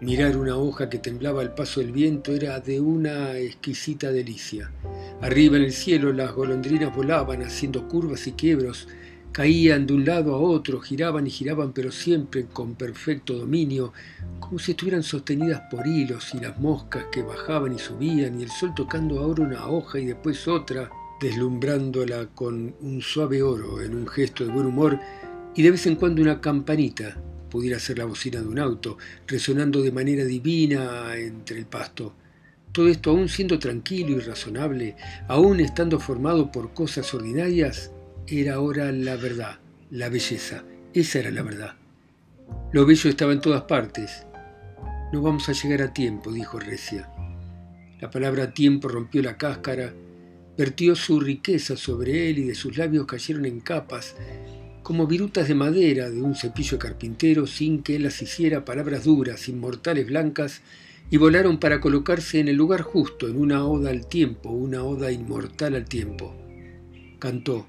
Mirar 0.00 0.38
una 0.38 0.56
hoja 0.56 0.88
que 0.88 0.98
temblaba 0.98 1.42
al 1.42 1.54
paso 1.54 1.80
del 1.80 1.92
viento 1.92 2.34
era 2.34 2.58
de 2.58 2.80
una 2.80 3.36
exquisita 3.36 4.10
delicia. 4.10 4.72
Arriba 5.20 5.58
en 5.58 5.64
el 5.64 5.72
cielo 5.72 6.10
las 6.14 6.32
golondrinas 6.32 6.96
volaban 6.96 7.42
haciendo 7.42 7.86
curvas 7.86 8.26
y 8.26 8.32
quiebros, 8.32 8.88
caían 9.30 9.86
de 9.86 9.92
un 9.92 10.06
lado 10.06 10.34
a 10.34 10.38
otro, 10.38 10.80
giraban 10.80 11.26
y 11.26 11.30
giraban, 11.30 11.74
pero 11.74 11.92
siempre 11.92 12.46
con 12.46 12.76
perfecto 12.76 13.34
dominio, 13.34 13.92
como 14.38 14.58
si 14.58 14.70
estuvieran 14.70 15.02
sostenidas 15.02 15.64
por 15.70 15.86
hilos, 15.86 16.32
y 16.32 16.40
las 16.40 16.58
moscas 16.58 17.04
que 17.12 17.20
bajaban 17.20 17.74
y 17.74 17.78
subían, 17.78 18.40
y 18.40 18.44
el 18.44 18.50
sol 18.50 18.72
tocando 18.74 19.18
ahora 19.18 19.44
una 19.44 19.66
hoja 19.66 19.98
y 19.98 20.06
después 20.06 20.48
otra, 20.48 20.90
deslumbrándola 21.20 22.26
con 22.34 22.74
un 22.80 23.02
suave 23.02 23.42
oro 23.42 23.82
en 23.82 23.94
un 23.94 24.08
gesto 24.08 24.46
de 24.46 24.50
buen 24.50 24.64
humor, 24.64 24.98
y 25.54 25.62
de 25.62 25.72
vez 25.72 25.86
en 25.86 25.96
cuando 25.96 26.22
una 26.22 26.40
campanita, 26.40 27.18
pudiera 27.50 27.78
ser 27.78 27.98
la 27.98 28.06
bocina 28.06 28.40
de 28.40 28.48
un 28.48 28.58
auto, 28.58 28.96
resonando 29.26 29.82
de 29.82 29.92
manera 29.92 30.24
divina 30.24 31.14
entre 31.16 31.58
el 31.58 31.66
pasto. 31.66 32.14
Todo 32.72 32.88
esto 32.88 33.10
aún 33.10 33.28
siendo 33.28 33.58
tranquilo 33.58 34.16
y 34.16 34.20
razonable, 34.20 34.96
aún 35.28 35.60
estando 35.60 35.98
formado 36.00 36.52
por 36.52 36.72
cosas 36.72 37.12
ordinarias, 37.12 37.90
era 38.26 38.54
ahora 38.54 38.92
la 38.92 39.16
verdad, 39.16 39.58
la 39.90 40.08
belleza. 40.08 40.64
Esa 40.94 41.18
era 41.18 41.30
la 41.30 41.42
verdad. 41.42 41.74
Lo 42.72 42.86
bello 42.86 43.10
estaba 43.10 43.32
en 43.32 43.40
todas 43.40 43.62
partes. 43.62 44.24
No 45.12 45.20
vamos 45.20 45.48
a 45.48 45.52
llegar 45.52 45.82
a 45.82 45.92
tiempo, 45.92 46.32
dijo 46.32 46.58
Recia. 46.58 47.10
La 48.00 48.10
palabra 48.10 48.54
tiempo 48.54 48.88
rompió 48.88 49.20
la 49.22 49.36
cáscara 49.36 49.92
vertió 50.60 50.94
su 50.94 51.18
riqueza 51.20 51.74
sobre 51.74 52.28
él 52.28 52.40
y 52.40 52.44
de 52.44 52.54
sus 52.54 52.76
labios 52.76 53.06
cayeron 53.06 53.46
en 53.46 53.60
capas, 53.60 54.14
como 54.82 55.06
virutas 55.06 55.48
de 55.48 55.54
madera 55.54 56.10
de 56.10 56.22
un 56.22 56.34
cepillo 56.34 56.78
carpintero, 56.78 57.46
sin 57.46 57.82
que 57.82 57.96
él 57.96 58.04
las 58.04 58.20
hiciera 58.22 58.64
palabras 58.64 59.04
duras, 59.04 59.48
inmortales 59.48 60.06
blancas, 60.06 60.62
y 61.10 61.16
volaron 61.16 61.58
para 61.58 61.80
colocarse 61.80 62.38
en 62.38 62.48
el 62.48 62.56
lugar 62.56 62.82
justo, 62.82 63.28
en 63.28 63.36
una 63.36 63.64
oda 63.64 63.90
al 63.90 64.06
tiempo, 64.06 64.50
una 64.50 64.84
oda 64.84 65.10
inmortal 65.10 65.74
al 65.74 65.84
tiempo. 65.84 66.34
Cantó. 67.18 67.66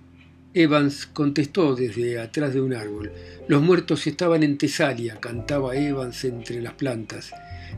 Evans 0.53 1.06
contestó 1.06 1.75
desde 1.75 2.20
atrás 2.20 2.53
de 2.53 2.62
un 2.62 2.74
árbol. 2.74 3.12
Los 3.48 3.62
muertos 3.62 4.06
estaban 4.06 4.44
en 4.44 4.58
Tesalia, 4.58 5.20
cantaba 5.20 5.75
Evans 5.75 6.25
entre 6.25 6.62
las 6.62 6.74
plantas. 6.74 7.32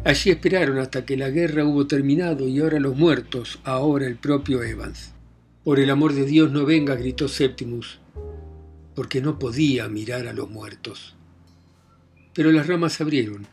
Allí 0.03 0.31
esperaron 0.31 0.79
hasta 0.79 1.05
que 1.05 1.15
la 1.15 1.29
guerra 1.29 1.65
hubo 1.65 1.87
terminado 1.87 2.47
y 2.47 2.59
ahora 2.59 2.79
los 2.79 2.97
muertos, 2.97 3.59
ahora 3.63 4.07
el 4.07 4.15
propio 4.15 4.63
Evans. 4.63 5.13
Por 5.63 5.79
el 5.79 5.89
amor 5.89 6.13
de 6.13 6.25
Dios 6.25 6.51
no 6.51 6.65
venga, 6.65 6.95
gritó 6.95 7.27
Septimus, 7.29 7.99
porque 8.95 9.21
no 9.21 9.39
podía 9.39 9.88
mirar 9.89 10.27
a 10.27 10.33
los 10.33 10.50
muertos. 10.50 11.15
Pero 12.33 12.51
las 12.51 12.67
ramas 12.67 12.93
se 12.93 13.03
abrieron. 13.03 13.47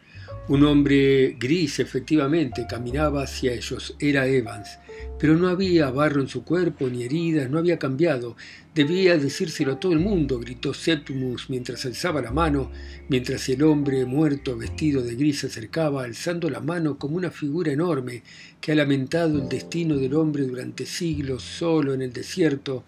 Un 0.49 0.65
hombre 0.65 1.37
gris, 1.39 1.79
efectivamente, 1.79 2.67
caminaba 2.69 3.23
hacia 3.23 3.53
ellos. 3.53 3.95
Era 4.01 4.27
Evans. 4.27 4.79
Pero 5.19 5.37
no 5.37 5.49
había 5.49 5.91
barro 5.91 6.21
en 6.21 6.29
su 6.29 6.45
cuerpo, 6.45 6.89
ni 6.89 7.05
heridas, 7.05 7.51
no 7.51 7.59
había 7.59 7.79
cambiado. 7.79 8.37
Debía 8.75 9.17
decírselo 9.17 9.73
a 9.75 9.81
todo 9.81 9.93
el 9.93 10.01
mundo, 10.01 10.39
gritó 10.39 10.73
Septimus 10.73 11.51
mientras 11.51 11.85
alzaba 11.85 12.23
la 12.23 12.33
mano, 12.33 12.71
mientras 13.09 13.49
el 13.49 13.63
hombre 13.63 14.05
muerto 14.07 14.57
vestido 14.57 15.03
de 15.03 15.15
gris 15.15 15.41
se 15.41 15.49
acercaba, 15.49 16.05
alzando 16.05 16.49
la 16.49 16.61
mano 16.61 16.99
como 16.99 17.17
una 17.17 17.31
figura 17.31 17.71
enorme 17.71 18.23
que 18.61 18.73
ha 18.73 18.75
lamentado 18.75 19.43
el 19.43 19.49
destino 19.49 19.97
del 19.97 20.15
hombre 20.15 20.45
durante 20.45 20.87
siglos 20.87 21.43
solo 21.43 21.95
en 21.95 22.03
el 22.03 22.13
desierto, 22.13 22.85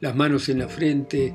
las 0.00 0.14
manos 0.14 0.48
en 0.48 0.60
la 0.60 0.68
frente, 0.68 1.34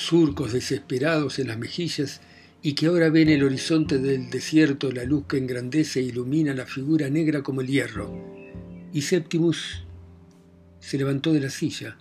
surcos 0.00 0.52
desesperados 0.52 1.38
en 1.38 1.48
las 1.48 1.58
mejillas, 1.58 2.20
y 2.62 2.74
que 2.74 2.86
ahora 2.86 3.08
ve 3.08 3.22
en 3.22 3.30
el 3.30 3.44
horizonte 3.44 3.98
del 3.98 4.28
desierto 4.28 4.92
la 4.92 5.04
luz 5.04 5.24
que 5.26 5.38
engrandece 5.38 6.00
e 6.00 6.04
ilumina 6.04 6.52
la 6.52 6.66
figura 6.66 7.08
negra 7.08 7.42
como 7.42 7.62
el 7.62 7.68
hierro 7.68 8.40
y 8.92 9.02
Septimus 9.02 9.84
se 10.80 10.98
levantó 10.98 11.32
de 11.32 11.40
la 11.40 11.50
silla, 11.50 11.96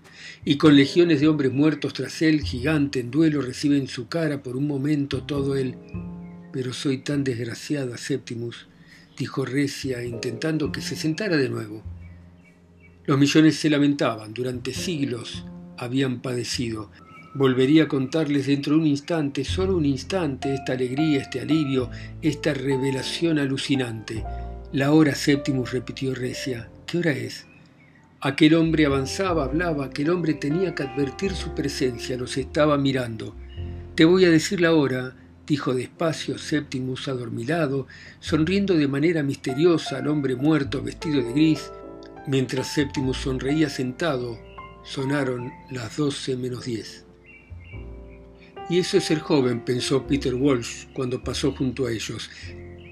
y 0.46 0.58
con 0.58 0.76
legiones 0.76 1.20
de 1.20 1.28
hombres 1.28 1.52
muertos 1.52 1.94
tras 1.94 2.22
él, 2.22 2.42
gigante 2.42 3.00
en 3.02 3.12
duelo, 3.12 3.42
recibe 3.42 3.78
en 3.78 3.88
su 3.88 4.08
cara 4.08 4.42
por 4.42 4.56
un 4.56 4.68
momento 4.68 5.24
todo 5.24 5.56
él. 5.56 5.76
Pero 6.54 6.74
soy 6.74 7.00
tan 7.00 7.24
desgraciada, 7.24 7.98
Septimus, 7.98 8.68
dijo 9.18 9.46
Recia, 9.46 10.04
intentando 10.04 10.72
que 10.72 10.82
se 10.82 10.96
sentara 10.96 11.36
de 11.36 11.50
nuevo. 11.50 11.84
Los 13.06 13.20
millones 13.20 13.58
se 13.58 13.70
lamentaban, 13.70 14.34
durante 14.34 14.74
siglos 14.74 15.46
habían 15.78 16.22
padecido. 16.22 16.90
Volvería 17.40 17.84
a 17.84 17.88
contarles 17.88 18.48
dentro 18.48 18.74
de 18.74 18.82
un 18.82 18.88
instante, 18.88 19.46
solo 19.46 19.78
un 19.78 19.86
instante, 19.86 20.54
esta 20.54 20.74
alegría, 20.74 21.22
este 21.22 21.40
alivio, 21.40 21.90
esta 22.22 22.54
revelación 22.54 23.40
alucinante. 23.40 24.26
La 24.74 24.92
hora 24.92 25.16
Septimus, 25.16 25.72
repitió 25.72 26.14
Recia, 26.14 26.70
¿Qué 26.86 26.98
hora 26.98 27.12
es? 27.12 27.48
Aquel 28.20 28.56
hombre 28.56 28.86
avanzaba, 28.86 29.46
hablaba, 29.46 29.86
aquel 29.86 30.10
hombre 30.10 30.34
tenía 30.34 30.76
que 30.76 30.84
advertir 30.84 31.32
su 31.32 31.56
presencia, 31.56 32.18
los 32.18 32.36
estaba 32.36 32.78
mirando. 32.78 33.34
Te 33.96 34.04
voy 34.04 34.26
a 34.26 34.30
decir 34.32 34.60
la 34.60 34.74
hora, 34.74 35.16
dijo 35.48 35.74
despacio 35.74 36.38
Septimus 36.38 37.08
adormilado, 37.08 37.88
sonriendo 38.20 38.74
de 38.74 38.90
manera 38.90 39.24
misteriosa 39.24 40.00
al 40.00 40.10
hombre 40.10 40.36
muerto 40.36 40.84
vestido 40.84 41.24
de 41.24 41.32
gris. 41.32 41.72
Mientras 42.28 42.74
Septimus 42.74 43.16
sonreía 43.16 43.70
sentado, 43.70 44.38
sonaron 44.84 45.54
las 45.72 45.96
doce 45.96 46.36
menos 46.36 46.66
diez. 46.66 47.06
Y 48.70 48.78
eso 48.78 48.98
es 48.98 49.06
ser 49.06 49.20
joven, 49.20 49.62
pensó 49.62 50.06
Peter 50.06 50.36
Walsh 50.36 50.86
cuando 50.94 51.24
pasó 51.24 51.54
junto 51.54 51.88
a 51.88 51.92
ellos 51.92 52.30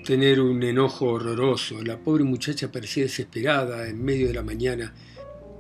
tener 0.03 0.39
un 0.39 0.63
enojo 0.63 1.05
horroroso. 1.05 1.83
La 1.83 1.99
pobre 1.99 2.23
muchacha 2.23 2.71
parecía 2.71 3.03
desesperada 3.03 3.87
en 3.87 4.03
medio 4.03 4.27
de 4.27 4.33
la 4.33 4.41
mañana. 4.41 4.93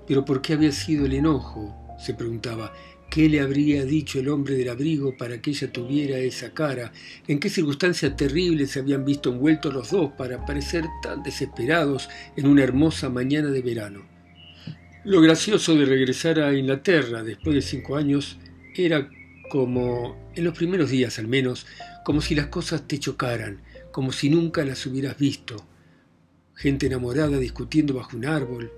Pero 0.07 0.23
¿por 0.23 0.41
qué 0.41 0.53
había 0.53 0.71
sido 0.71 1.05
el 1.05 1.13
enojo? 1.13 1.75
se 1.99 2.13
preguntaba. 2.13 2.73
¿Qué 3.09 3.27
le 3.27 3.41
habría 3.41 3.83
dicho 3.83 4.19
el 4.19 4.29
hombre 4.29 4.55
del 4.55 4.69
abrigo 4.69 5.15
para 5.17 5.41
que 5.41 5.51
ella 5.51 5.71
tuviera 5.71 6.17
esa 6.17 6.53
cara? 6.53 6.91
¿En 7.27 7.39
qué 7.39 7.49
circunstancias 7.49 8.15
terribles 8.15 8.71
se 8.71 8.79
habían 8.79 9.03
visto 9.03 9.31
envueltos 9.31 9.73
los 9.73 9.91
dos 9.91 10.11
para 10.17 10.45
parecer 10.45 10.85
tan 11.03 11.23
desesperados 11.23 12.09
en 12.35 12.47
una 12.47 12.63
hermosa 12.63 13.09
mañana 13.09 13.49
de 13.49 13.61
verano? 13.61 14.05
Lo 15.03 15.21
gracioso 15.21 15.75
de 15.75 15.85
regresar 15.85 16.39
a 16.39 16.57
Inglaterra 16.57 17.21
después 17.23 17.55
de 17.55 17.61
cinco 17.61 17.97
años 17.97 18.37
era 18.75 19.09
como, 19.49 20.31
en 20.35 20.43
los 20.43 20.57
primeros 20.57 20.89
días 20.89 21.19
al 21.19 21.27
menos, 21.27 21.65
como 22.03 22.21
si 22.21 22.35
las 22.35 22.47
cosas 22.47 22.87
te 22.87 22.99
chocaran, 22.99 23.61
como 23.91 24.11
si 24.11 24.29
nunca 24.29 24.63
las 24.63 24.85
hubieras 24.85 25.17
visto. 25.17 25.65
Gente 26.55 26.87
enamorada 26.87 27.37
discutiendo 27.37 27.93
bajo 27.93 28.17
un 28.17 28.25
árbol. 28.25 28.71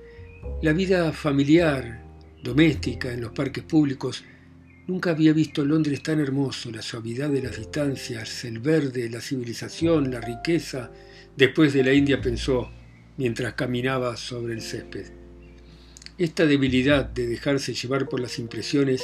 La 0.62 0.74
vida 0.74 1.12
familiar, 1.14 2.04
doméstica, 2.44 3.12
en 3.12 3.22
los 3.22 3.32
parques 3.32 3.64
públicos. 3.64 4.24
Nunca 4.88 5.12
había 5.12 5.34
visto 5.34 5.64
Londres 5.64 6.02
tan 6.02 6.20
hermoso, 6.20 6.72
la 6.72 6.82
suavidad 6.82 7.30
de 7.30 7.44
las 7.44 7.58
distancias, 7.58 8.44
el 8.44 8.60
verde, 8.60 9.10
la 9.10 9.22
civilización, 9.22 10.12
la 10.12 10.22
riqueza. 10.22 10.92
Después 11.38 11.74
de 11.74 11.84
la 11.84 11.94
India 11.94 12.22
pensó, 12.22 12.72
mientras 13.18 13.54
caminaba 13.54 14.18
sobre 14.18 14.54
el 14.54 14.62
césped. 14.62 15.12
Esta 16.18 16.46
debilidad 16.46 17.06
de 17.06 17.28
dejarse 17.28 17.74
llevar 17.74 18.10
por 18.10 18.20
las 18.20 18.40
impresiones 18.40 19.04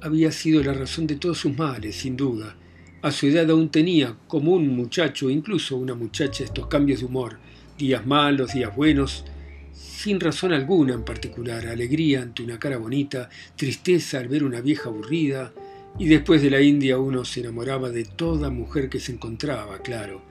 había 0.00 0.32
sido 0.32 0.62
la 0.62 0.74
razón 0.74 1.06
de 1.06 1.16
todos 1.16 1.38
sus 1.38 1.56
males, 1.56 1.96
sin 1.96 2.16
duda, 2.16 2.56
a 3.00 3.12
su 3.12 3.26
edad 3.26 3.48
aún 3.50 3.70
tenía, 3.70 4.16
como 4.26 4.54
un 4.54 4.74
muchacho, 4.74 5.30
incluso 5.30 5.76
una 5.76 5.94
muchacha, 5.94 6.42
estos 6.42 6.66
cambios 6.66 6.98
de 6.98 7.06
humor, 7.06 7.38
días 7.78 8.04
malos, 8.04 8.54
días 8.54 8.74
buenos, 8.74 9.24
sin 9.72 10.18
razón 10.18 10.52
alguna 10.52 10.94
en 10.94 11.04
particular, 11.04 11.68
alegría 11.68 12.22
ante 12.22 12.42
una 12.42 12.58
cara 12.58 12.76
bonita, 12.76 13.30
tristeza 13.54 14.18
al 14.18 14.26
ver 14.26 14.42
una 14.42 14.60
vieja 14.60 14.88
aburrida, 14.88 15.52
y 15.96 16.08
después 16.08 16.42
de 16.42 16.50
la 16.50 16.60
India 16.60 16.98
uno 16.98 17.24
se 17.24 17.38
enamoraba 17.38 17.90
de 17.90 18.04
toda 18.04 18.50
mujer 18.50 18.88
que 18.88 18.98
se 18.98 19.12
encontraba, 19.12 19.78
claro. 19.78 20.22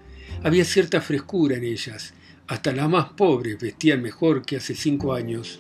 Había 0.44 0.66
cierta 0.66 1.00
frescura 1.00 1.56
en 1.56 1.64
ellas. 1.64 2.14
Hasta 2.48 2.74
las 2.74 2.90
más 2.90 3.14
pobres 3.14 3.58
vestían 3.60 4.02
mejor 4.02 4.46
que 4.46 4.58
hace 4.58 4.76
cinco 4.76 5.14
años. 5.14 5.58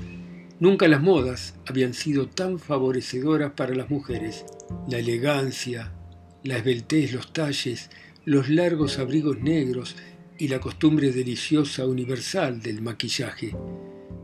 Nunca 0.60 0.88
las 0.88 1.02
modas 1.02 1.54
habían 1.68 1.94
sido 1.94 2.28
tan 2.30 2.58
favorecedoras 2.58 3.52
para 3.52 3.76
las 3.76 3.92
mujeres. 3.92 4.44
La 4.90 4.98
elegancia, 4.98 5.94
la 6.44 6.58
esbeltez, 6.58 7.14
los 7.14 7.32
talles, 7.32 7.92
los 8.26 8.50
largos 8.50 8.98
abrigos 8.98 9.40
negros 9.40 9.96
y 10.40 10.48
la 10.48 10.60
costumbre 10.60 11.12
deliciosa 11.12 11.86
universal 11.86 12.60
del 12.60 12.82
maquillaje. 12.82 13.56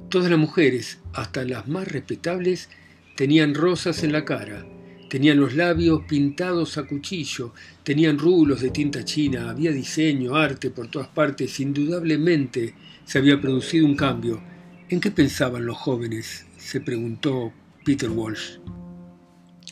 Todas 0.09 0.31
las 0.31 0.39
mujeres, 0.39 0.99
hasta 1.13 1.45
las 1.45 1.67
más 1.67 1.87
respetables, 1.87 2.69
tenían 3.15 3.53
rosas 3.53 4.03
en 4.03 4.11
la 4.11 4.25
cara, 4.25 4.65
tenían 5.09 5.39
los 5.39 5.53
labios 5.53 6.01
pintados 6.07 6.79
a 6.79 6.87
cuchillo, 6.87 7.53
tenían 7.83 8.17
rulos 8.17 8.61
de 8.61 8.71
tinta 8.71 9.05
china, 9.05 9.51
había 9.51 9.71
diseño, 9.71 10.35
arte 10.35 10.71
por 10.71 10.89
todas 10.89 11.09
partes, 11.09 11.59
indudablemente 11.59 12.73
se 13.05 13.19
había 13.19 13.39
producido 13.39 13.85
un 13.85 13.95
cambio. 13.95 14.52
¿En 14.89 14.99
qué 14.99 15.11
pensaban 15.11 15.65
los 15.65 15.77
jóvenes? 15.77 16.45
se 16.57 16.81
preguntó 16.81 17.53
Peter 17.85 18.09
Walsh. 18.09 18.57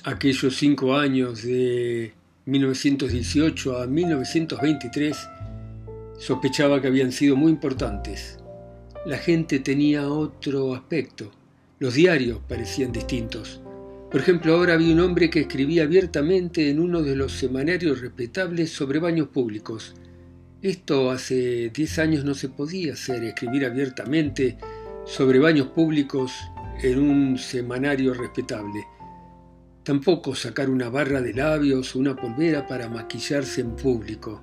Aquellos 0.03 0.55
cinco 0.55 0.95
años 0.95 1.43
de 1.43 2.13
1918 2.45 3.77
a 3.77 3.87
1923 3.87 5.17
sospechaba 6.17 6.81
que 6.81 6.87
habían 6.87 7.11
sido 7.11 7.35
muy 7.35 7.51
importantes. 7.51 8.39
La 9.05 9.17
gente 9.17 9.59
tenía 9.59 10.07
otro 10.07 10.73
aspecto. 10.73 11.31
Los 11.79 11.95
diarios 11.95 12.39
parecían 12.47 12.93
distintos. 12.93 13.59
Por 14.09 14.21
ejemplo, 14.21 14.55
ahora 14.55 14.75
había 14.75 14.93
un 14.93 15.01
hombre 15.01 15.29
que 15.29 15.41
escribía 15.41 15.83
abiertamente 15.83 16.69
en 16.69 16.79
uno 16.79 17.01
de 17.01 17.17
los 17.17 17.33
semanarios 17.33 17.99
respetables 17.99 18.71
sobre 18.71 18.99
baños 18.99 19.27
públicos. 19.27 19.93
Esto 20.61 21.11
hace 21.11 21.69
diez 21.69 21.99
años 21.99 22.23
no 22.23 22.33
se 22.33 22.47
podía 22.47 22.93
hacer, 22.93 23.23
escribir 23.23 23.65
abiertamente 23.65 24.57
sobre 25.05 25.39
baños 25.39 25.67
públicos 25.67 26.31
en 26.81 26.99
un 26.99 27.37
semanario 27.37 28.13
respetable. 28.13 28.85
Tampoco 29.83 30.35
sacar 30.35 30.69
una 30.69 30.89
barra 30.89 31.21
de 31.21 31.33
labios 31.33 31.95
o 31.95 31.99
una 31.99 32.15
polvera 32.15 32.67
para 32.67 32.89
maquillarse 32.89 33.61
en 33.61 33.75
público. 33.75 34.41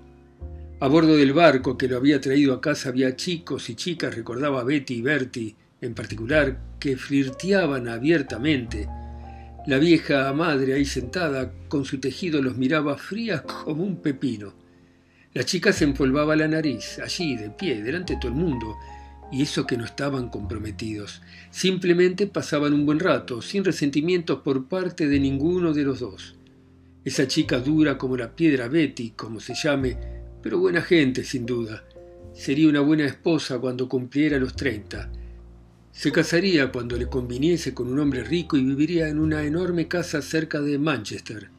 A 0.80 0.88
bordo 0.88 1.16
del 1.16 1.32
barco 1.32 1.76
que 1.76 1.88
lo 1.88 1.96
había 1.96 2.20
traído 2.20 2.54
a 2.54 2.60
casa 2.60 2.88
había 2.88 3.16
chicos 3.16 3.68
y 3.70 3.74
chicas, 3.74 4.14
recordaba 4.14 4.64
Betty 4.64 4.94
y 4.94 5.02
Bertie 5.02 5.56
en 5.80 5.94
particular, 5.94 6.58
que 6.80 6.96
flirteaban 6.96 7.88
abiertamente. 7.88 8.88
La 9.66 9.78
vieja 9.78 10.32
madre 10.32 10.74
ahí 10.74 10.84
sentada 10.84 11.52
con 11.68 11.84
su 11.84 12.00
tejido 12.00 12.42
los 12.42 12.56
miraba 12.56 12.96
frías 12.96 13.42
como 13.42 13.84
un 13.84 13.96
pepino. 13.96 14.54
La 15.34 15.44
chica 15.44 15.72
se 15.72 15.84
empolvaba 15.84 16.34
la 16.34 16.48
nariz, 16.48 16.98
allí, 16.98 17.36
de 17.36 17.50
pie, 17.50 17.82
delante 17.82 18.14
de 18.14 18.20
todo 18.20 18.32
el 18.32 18.38
mundo, 18.38 18.76
y 19.30 19.42
eso 19.42 19.66
que 19.66 19.76
no 19.76 19.84
estaban 19.84 20.28
comprometidos. 20.28 21.22
Simplemente 21.50 22.26
pasaban 22.26 22.72
un 22.72 22.86
buen 22.86 23.00
rato, 23.00 23.42
sin 23.42 23.64
resentimientos 23.64 24.40
por 24.40 24.66
parte 24.66 25.08
de 25.08 25.20
ninguno 25.20 25.72
de 25.72 25.84
los 25.84 26.00
dos. 26.00 26.36
Esa 27.04 27.26
chica 27.26 27.60
dura 27.60 27.98
como 27.98 28.16
la 28.16 28.34
piedra 28.34 28.68
Betty, 28.68 29.10
como 29.10 29.40
se 29.40 29.54
llame, 29.54 29.96
pero 30.42 30.58
buena 30.58 30.82
gente 30.82 31.24
sin 31.24 31.46
duda. 31.46 31.84
Sería 32.32 32.68
una 32.68 32.80
buena 32.80 33.06
esposa 33.06 33.58
cuando 33.58 33.88
cumpliera 33.88 34.38
los 34.38 34.54
treinta. 34.54 35.10
Se 35.92 36.12
casaría 36.12 36.70
cuando 36.70 36.96
le 36.96 37.08
conviniese 37.08 37.74
con 37.74 37.88
un 37.88 37.98
hombre 37.98 38.22
rico 38.22 38.56
y 38.56 38.62
viviría 38.62 39.08
en 39.08 39.18
una 39.18 39.42
enorme 39.42 39.88
casa 39.88 40.22
cerca 40.22 40.60
de 40.60 40.78
Manchester. 40.78 41.50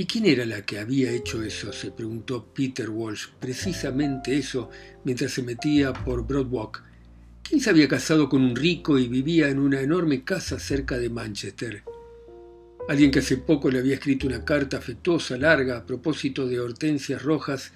¿Y 0.00 0.06
quién 0.06 0.24
era 0.24 0.46
la 0.46 0.64
que 0.64 0.78
había 0.78 1.12
hecho 1.12 1.42
eso? 1.42 1.74
se 1.74 1.90
preguntó 1.90 2.46
Peter 2.54 2.88
Walsh, 2.88 3.26
precisamente 3.38 4.34
eso, 4.34 4.70
mientras 5.04 5.30
se 5.30 5.42
metía 5.42 5.92
por 5.92 6.26
Broadwalk. 6.26 6.82
¿Quién 7.42 7.60
se 7.60 7.68
había 7.68 7.86
casado 7.86 8.26
con 8.30 8.40
un 8.40 8.56
rico 8.56 8.98
y 8.98 9.08
vivía 9.08 9.50
en 9.50 9.58
una 9.58 9.78
enorme 9.82 10.24
casa 10.24 10.58
cerca 10.58 10.96
de 10.96 11.10
Manchester? 11.10 11.82
Alguien 12.88 13.10
que 13.10 13.18
hace 13.18 13.36
poco 13.36 13.70
le 13.70 13.78
había 13.78 13.96
escrito 13.96 14.26
una 14.26 14.42
carta 14.42 14.78
afectuosa, 14.78 15.36
larga, 15.36 15.76
a 15.76 15.84
propósito 15.84 16.46
de 16.46 16.60
hortensias 16.60 17.22
rojas, 17.22 17.72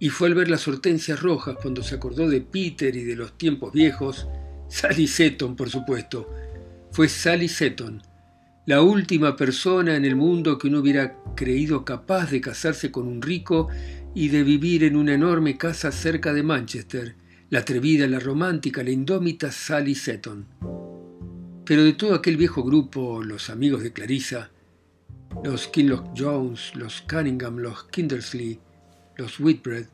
y 0.00 0.08
fue 0.08 0.26
al 0.26 0.34
ver 0.34 0.50
las 0.50 0.66
hortensias 0.66 1.22
rojas 1.22 1.56
cuando 1.62 1.84
se 1.84 1.94
acordó 1.94 2.28
de 2.28 2.40
Peter 2.40 2.96
y 2.96 3.04
de 3.04 3.14
los 3.14 3.38
tiempos 3.38 3.72
viejos, 3.72 4.26
Sally 4.68 5.06
Seton, 5.06 5.54
por 5.54 5.70
supuesto. 5.70 6.34
Fue 6.90 7.08
Sally 7.08 7.46
Seton, 7.46 8.02
la 8.66 8.82
última 8.82 9.36
persona 9.36 9.96
en 9.96 10.04
el 10.04 10.16
mundo 10.16 10.58
que 10.58 10.68
uno 10.68 10.80
hubiera 10.80 11.16
creído 11.34 11.84
capaz 11.84 12.30
de 12.30 12.40
casarse 12.40 12.90
con 12.90 13.08
un 13.08 13.22
rico 13.22 13.68
y 14.14 14.28
de 14.28 14.42
vivir 14.42 14.84
en 14.84 14.96
una 14.96 15.14
enorme 15.14 15.56
casa 15.56 15.90
cerca 15.90 16.32
de 16.34 16.42
Manchester, 16.42 17.16
la 17.48 17.60
atrevida, 17.60 18.06
la 18.06 18.20
romántica, 18.20 18.82
la 18.82 18.90
indómita 18.90 19.50
Sally 19.50 19.94
Seton. 19.94 20.46
Pero 21.64 21.84
de 21.84 21.94
todo 21.94 22.14
aquel 22.14 22.36
viejo 22.36 22.62
grupo, 22.62 23.22
los 23.22 23.48
amigos 23.48 23.82
de 23.82 23.92
Clarissa, 23.92 24.50
los 25.42 25.66
Kinloch 25.68 26.10
Jones, 26.16 26.72
los 26.74 27.02
Cunningham, 27.02 27.58
los 27.58 27.84
Kindersley, 27.84 28.58
los 29.16 29.40
Whitbread, 29.40 29.86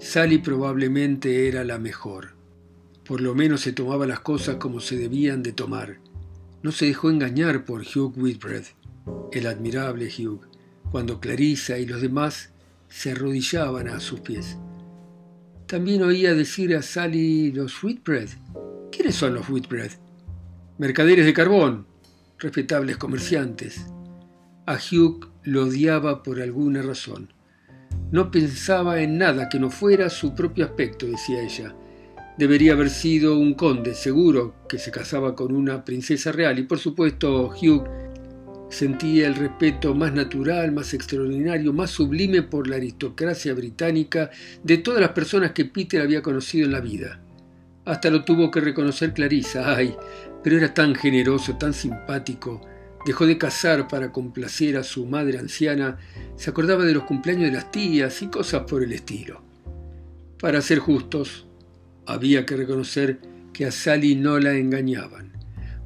Sally 0.00 0.38
probablemente 0.38 1.46
era 1.46 1.62
la 1.62 1.78
mejor. 1.78 2.34
Por 3.04 3.20
lo 3.20 3.34
menos 3.34 3.60
se 3.60 3.72
tomaba 3.72 4.06
las 4.06 4.20
cosas 4.20 4.56
como 4.56 4.80
se 4.80 4.96
debían 4.96 5.42
de 5.42 5.52
tomar 5.52 5.98
no 6.64 6.72
se 6.72 6.86
dejó 6.86 7.10
engañar 7.10 7.66
por 7.66 7.82
Hugh 7.82 8.14
Whitbread, 8.16 8.64
el 9.32 9.46
admirable 9.46 10.08
Hugh, 10.08 10.40
cuando 10.90 11.20
Clarissa 11.20 11.78
y 11.78 11.84
los 11.84 12.00
demás 12.00 12.54
se 12.88 13.10
arrodillaban 13.10 13.86
a 13.86 14.00
sus 14.00 14.20
pies. 14.20 14.56
También 15.66 16.02
oía 16.02 16.32
decir 16.32 16.74
a 16.74 16.80
Sally 16.80 17.52
los 17.52 17.84
Whitbread. 17.84 18.30
¿Quiénes 18.90 19.14
son 19.14 19.34
los 19.34 19.46
Whitbread? 19.50 19.90
Mercaderes 20.78 21.26
de 21.26 21.34
carbón, 21.34 21.86
respetables 22.38 22.96
comerciantes. 22.96 23.84
A 24.64 24.76
Hugh 24.76 25.28
lo 25.42 25.64
odiaba 25.64 26.22
por 26.22 26.40
alguna 26.40 26.80
razón. 26.80 27.34
No 28.10 28.30
pensaba 28.30 29.02
en 29.02 29.18
nada 29.18 29.50
que 29.50 29.60
no 29.60 29.68
fuera 29.68 30.08
su 30.08 30.34
propio 30.34 30.64
aspecto, 30.64 31.04
decía 31.04 31.42
ella. 31.42 31.76
Debería 32.36 32.72
haber 32.72 32.90
sido 32.90 33.38
un 33.38 33.54
conde, 33.54 33.94
seguro, 33.94 34.54
que 34.68 34.78
se 34.78 34.90
casaba 34.90 35.36
con 35.36 35.54
una 35.54 35.84
princesa 35.84 36.32
real 36.32 36.58
y 36.58 36.64
por 36.64 36.78
supuesto 36.78 37.48
Hugh 37.50 37.84
sentía 38.70 39.28
el 39.28 39.36
respeto 39.36 39.94
más 39.94 40.12
natural, 40.12 40.72
más 40.72 40.94
extraordinario, 40.94 41.72
más 41.72 41.90
sublime 41.90 42.42
por 42.42 42.66
la 42.66 42.76
aristocracia 42.76 43.54
británica 43.54 44.30
de 44.64 44.78
todas 44.78 45.00
las 45.00 45.10
personas 45.10 45.52
que 45.52 45.64
Peter 45.64 46.00
había 46.00 46.22
conocido 46.22 46.66
en 46.66 46.72
la 46.72 46.80
vida. 46.80 47.20
Hasta 47.84 48.10
lo 48.10 48.24
tuvo 48.24 48.50
que 48.50 48.60
reconocer 48.60 49.12
Clarissa, 49.12 49.76
ay, 49.76 49.94
pero 50.42 50.56
era 50.56 50.74
tan 50.74 50.96
generoso, 50.96 51.56
tan 51.56 51.72
simpático. 51.72 52.60
Dejó 53.06 53.26
de 53.26 53.38
casar 53.38 53.86
para 53.86 54.10
complacer 54.10 54.76
a 54.76 54.82
su 54.82 55.06
madre 55.06 55.38
anciana, 55.38 55.98
se 56.36 56.50
acordaba 56.50 56.84
de 56.84 56.94
los 56.94 57.04
cumpleaños 57.04 57.50
de 57.50 57.56
las 57.56 57.70
tías 57.70 58.22
y 58.22 58.26
cosas 58.26 58.62
por 58.62 58.82
el 58.82 58.92
estilo. 58.92 59.42
Para 60.40 60.60
ser 60.62 60.78
justos, 60.78 61.46
había 62.06 62.46
que 62.46 62.56
reconocer 62.56 63.20
que 63.52 63.66
a 63.66 63.70
Sally 63.70 64.14
no 64.16 64.38
la 64.38 64.54
engañaban. 64.54 65.32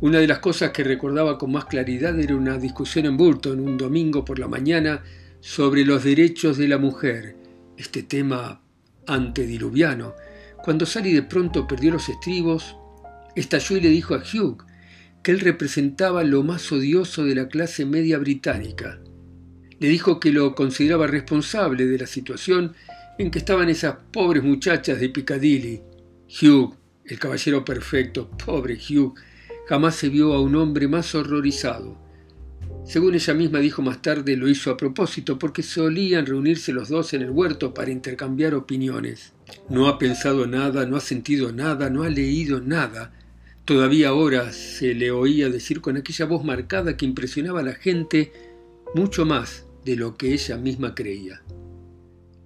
Una 0.00 0.18
de 0.20 0.28
las 0.28 0.38
cosas 0.38 0.70
que 0.70 0.84
recordaba 0.84 1.38
con 1.38 1.52
más 1.52 1.64
claridad 1.64 2.18
era 2.18 2.36
una 2.36 2.56
discusión 2.56 3.06
en 3.06 3.16
Burton 3.16 3.60
un 3.60 3.76
domingo 3.76 4.24
por 4.24 4.38
la 4.38 4.46
mañana 4.46 5.02
sobre 5.40 5.84
los 5.84 6.04
derechos 6.04 6.56
de 6.56 6.68
la 6.68 6.78
mujer, 6.78 7.36
este 7.76 8.02
tema 8.02 8.62
antediluviano. 9.06 10.14
Cuando 10.62 10.86
Sally 10.86 11.12
de 11.12 11.22
pronto 11.22 11.66
perdió 11.66 11.92
los 11.92 12.08
estribos, 12.08 12.76
estalló 13.34 13.76
y 13.76 13.80
le 13.80 13.88
dijo 13.88 14.14
a 14.14 14.18
Hugh 14.18 14.64
que 15.22 15.32
él 15.32 15.40
representaba 15.40 16.22
lo 16.24 16.42
más 16.42 16.70
odioso 16.70 17.24
de 17.24 17.34
la 17.34 17.48
clase 17.48 17.84
media 17.84 18.18
británica. 18.18 19.00
Le 19.80 19.88
dijo 19.88 20.20
que 20.20 20.32
lo 20.32 20.54
consideraba 20.54 21.06
responsable 21.06 21.86
de 21.86 21.98
la 21.98 22.06
situación 22.06 22.74
en 23.18 23.30
que 23.30 23.40
estaban 23.40 23.68
esas 23.68 23.96
pobres 24.12 24.42
muchachas 24.42 25.00
de 25.00 25.08
Piccadilly, 25.08 25.82
Hugh, 26.28 26.74
el 27.06 27.18
caballero 27.18 27.64
perfecto, 27.64 28.30
pobre 28.44 28.74
Hugh, 28.76 29.14
jamás 29.66 29.96
se 29.96 30.10
vio 30.10 30.34
a 30.34 30.40
un 30.40 30.56
hombre 30.56 30.86
más 30.86 31.14
horrorizado. 31.14 31.98
Según 32.84 33.14
ella 33.14 33.34
misma 33.34 33.58
dijo 33.58 33.82
más 33.82 34.00
tarde, 34.02 34.36
lo 34.36 34.48
hizo 34.48 34.70
a 34.70 34.76
propósito 34.76 35.38
porque 35.38 35.62
solían 35.62 36.26
reunirse 36.26 36.72
los 36.72 36.88
dos 36.88 37.12
en 37.12 37.22
el 37.22 37.30
huerto 37.30 37.74
para 37.74 37.90
intercambiar 37.90 38.54
opiniones. 38.54 39.32
No 39.68 39.88
ha 39.88 39.98
pensado 39.98 40.46
nada, 40.46 40.86
no 40.86 40.96
ha 40.96 41.00
sentido 41.00 41.52
nada, 41.52 41.90
no 41.90 42.02
ha 42.02 42.08
leído 42.10 42.60
nada. 42.60 43.12
Todavía 43.64 44.08
ahora 44.08 44.52
se 44.52 44.94
le 44.94 45.10
oía 45.10 45.50
decir 45.50 45.80
con 45.80 45.96
aquella 45.96 46.24
voz 46.24 46.44
marcada 46.44 46.96
que 46.96 47.04
impresionaba 47.04 47.60
a 47.60 47.64
la 47.64 47.74
gente 47.74 48.32
mucho 48.94 49.26
más 49.26 49.66
de 49.84 49.96
lo 49.96 50.16
que 50.16 50.32
ella 50.32 50.56
misma 50.56 50.94
creía. 50.94 51.42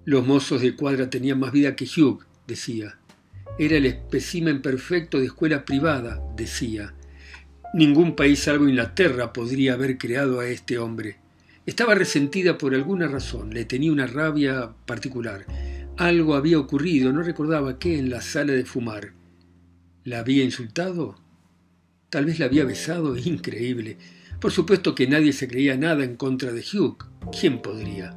Los 0.05 0.27
mozos 0.27 0.61
de 0.61 0.75
cuadra 0.75 1.11
tenían 1.11 1.39
más 1.39 1.53
vida 1.53 1.77
que 1.77 1.85
Hugh, 1.85 2.25
decía. 2.49 2.99
Era 3.59 3.77
el 3.77 3.87
espécimen 3.87 4.63
perfecto 4.63 5.19
de 5.19 5.27
escuela 5.27 5.65
privada, 5.65 6.23
decía. 6.37 6.95
Ningún 7.75 8.17
país 8.17 8.41
salvo 8.41 8.69
Inglaterra 8.69 9.33
podría 9.33 9.75
haber 9.75 9.99
creado 9.99 10.41
a 10.41 10.49
este 10.49 10.79
hombre. 10.79 11.17
Estaba 11.65 11.95
resentida 11.95 12.59
por 12.59 12.75
alguna 12.75 13.09
razón, 13.09 13.55
le 13.55 13.65
tenía 13.65 13.93
una 13.93 14.07
rabia 14.07 14.75
particular. 14.87 15.47
Algo 15.97 16.35
había 16.35 16.59
ocurrido, 16.59 17.13
no 17.13 17.23
recordaba 17.23 17.79
qué, 17.79 17.99
en 17.99 18.11
la 18.11 18.21
sala 18.21 18.53
de 18.53 18.65
fumar. 18.65 19.13
¿La 20.05 20.21
había 20.21 20.43
insultado? 20.43 21.17
Tal 22.11 22.25
vez 22.25 22.39
la 22.39 22.47
había 22.47 22.65
besado, 22.65 23.17
increíble. 23.25 23.99
Por 24.41 24.51
supuesto 24.51 24.95
que 24.95 25.07
nadie 25.07 25.33
se 25.33 25.47
creía 25.47 25.77
nada 25.77 26.05
en 26.05 26.17
contra 26.17 26.53
de 26.53 26.63
Hugh. 26.63 26.97
¿Quién 27.39 27.63
podría? 27.63 28.17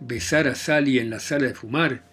¿Besar 0.00 0.48
a 0.48 0.54
Sally 0.54 0.98
en 0.98 1.10
la 1.10 1.20
sala 1.20 1.46
de 1.46 1.54
fumar? 1.54 2.11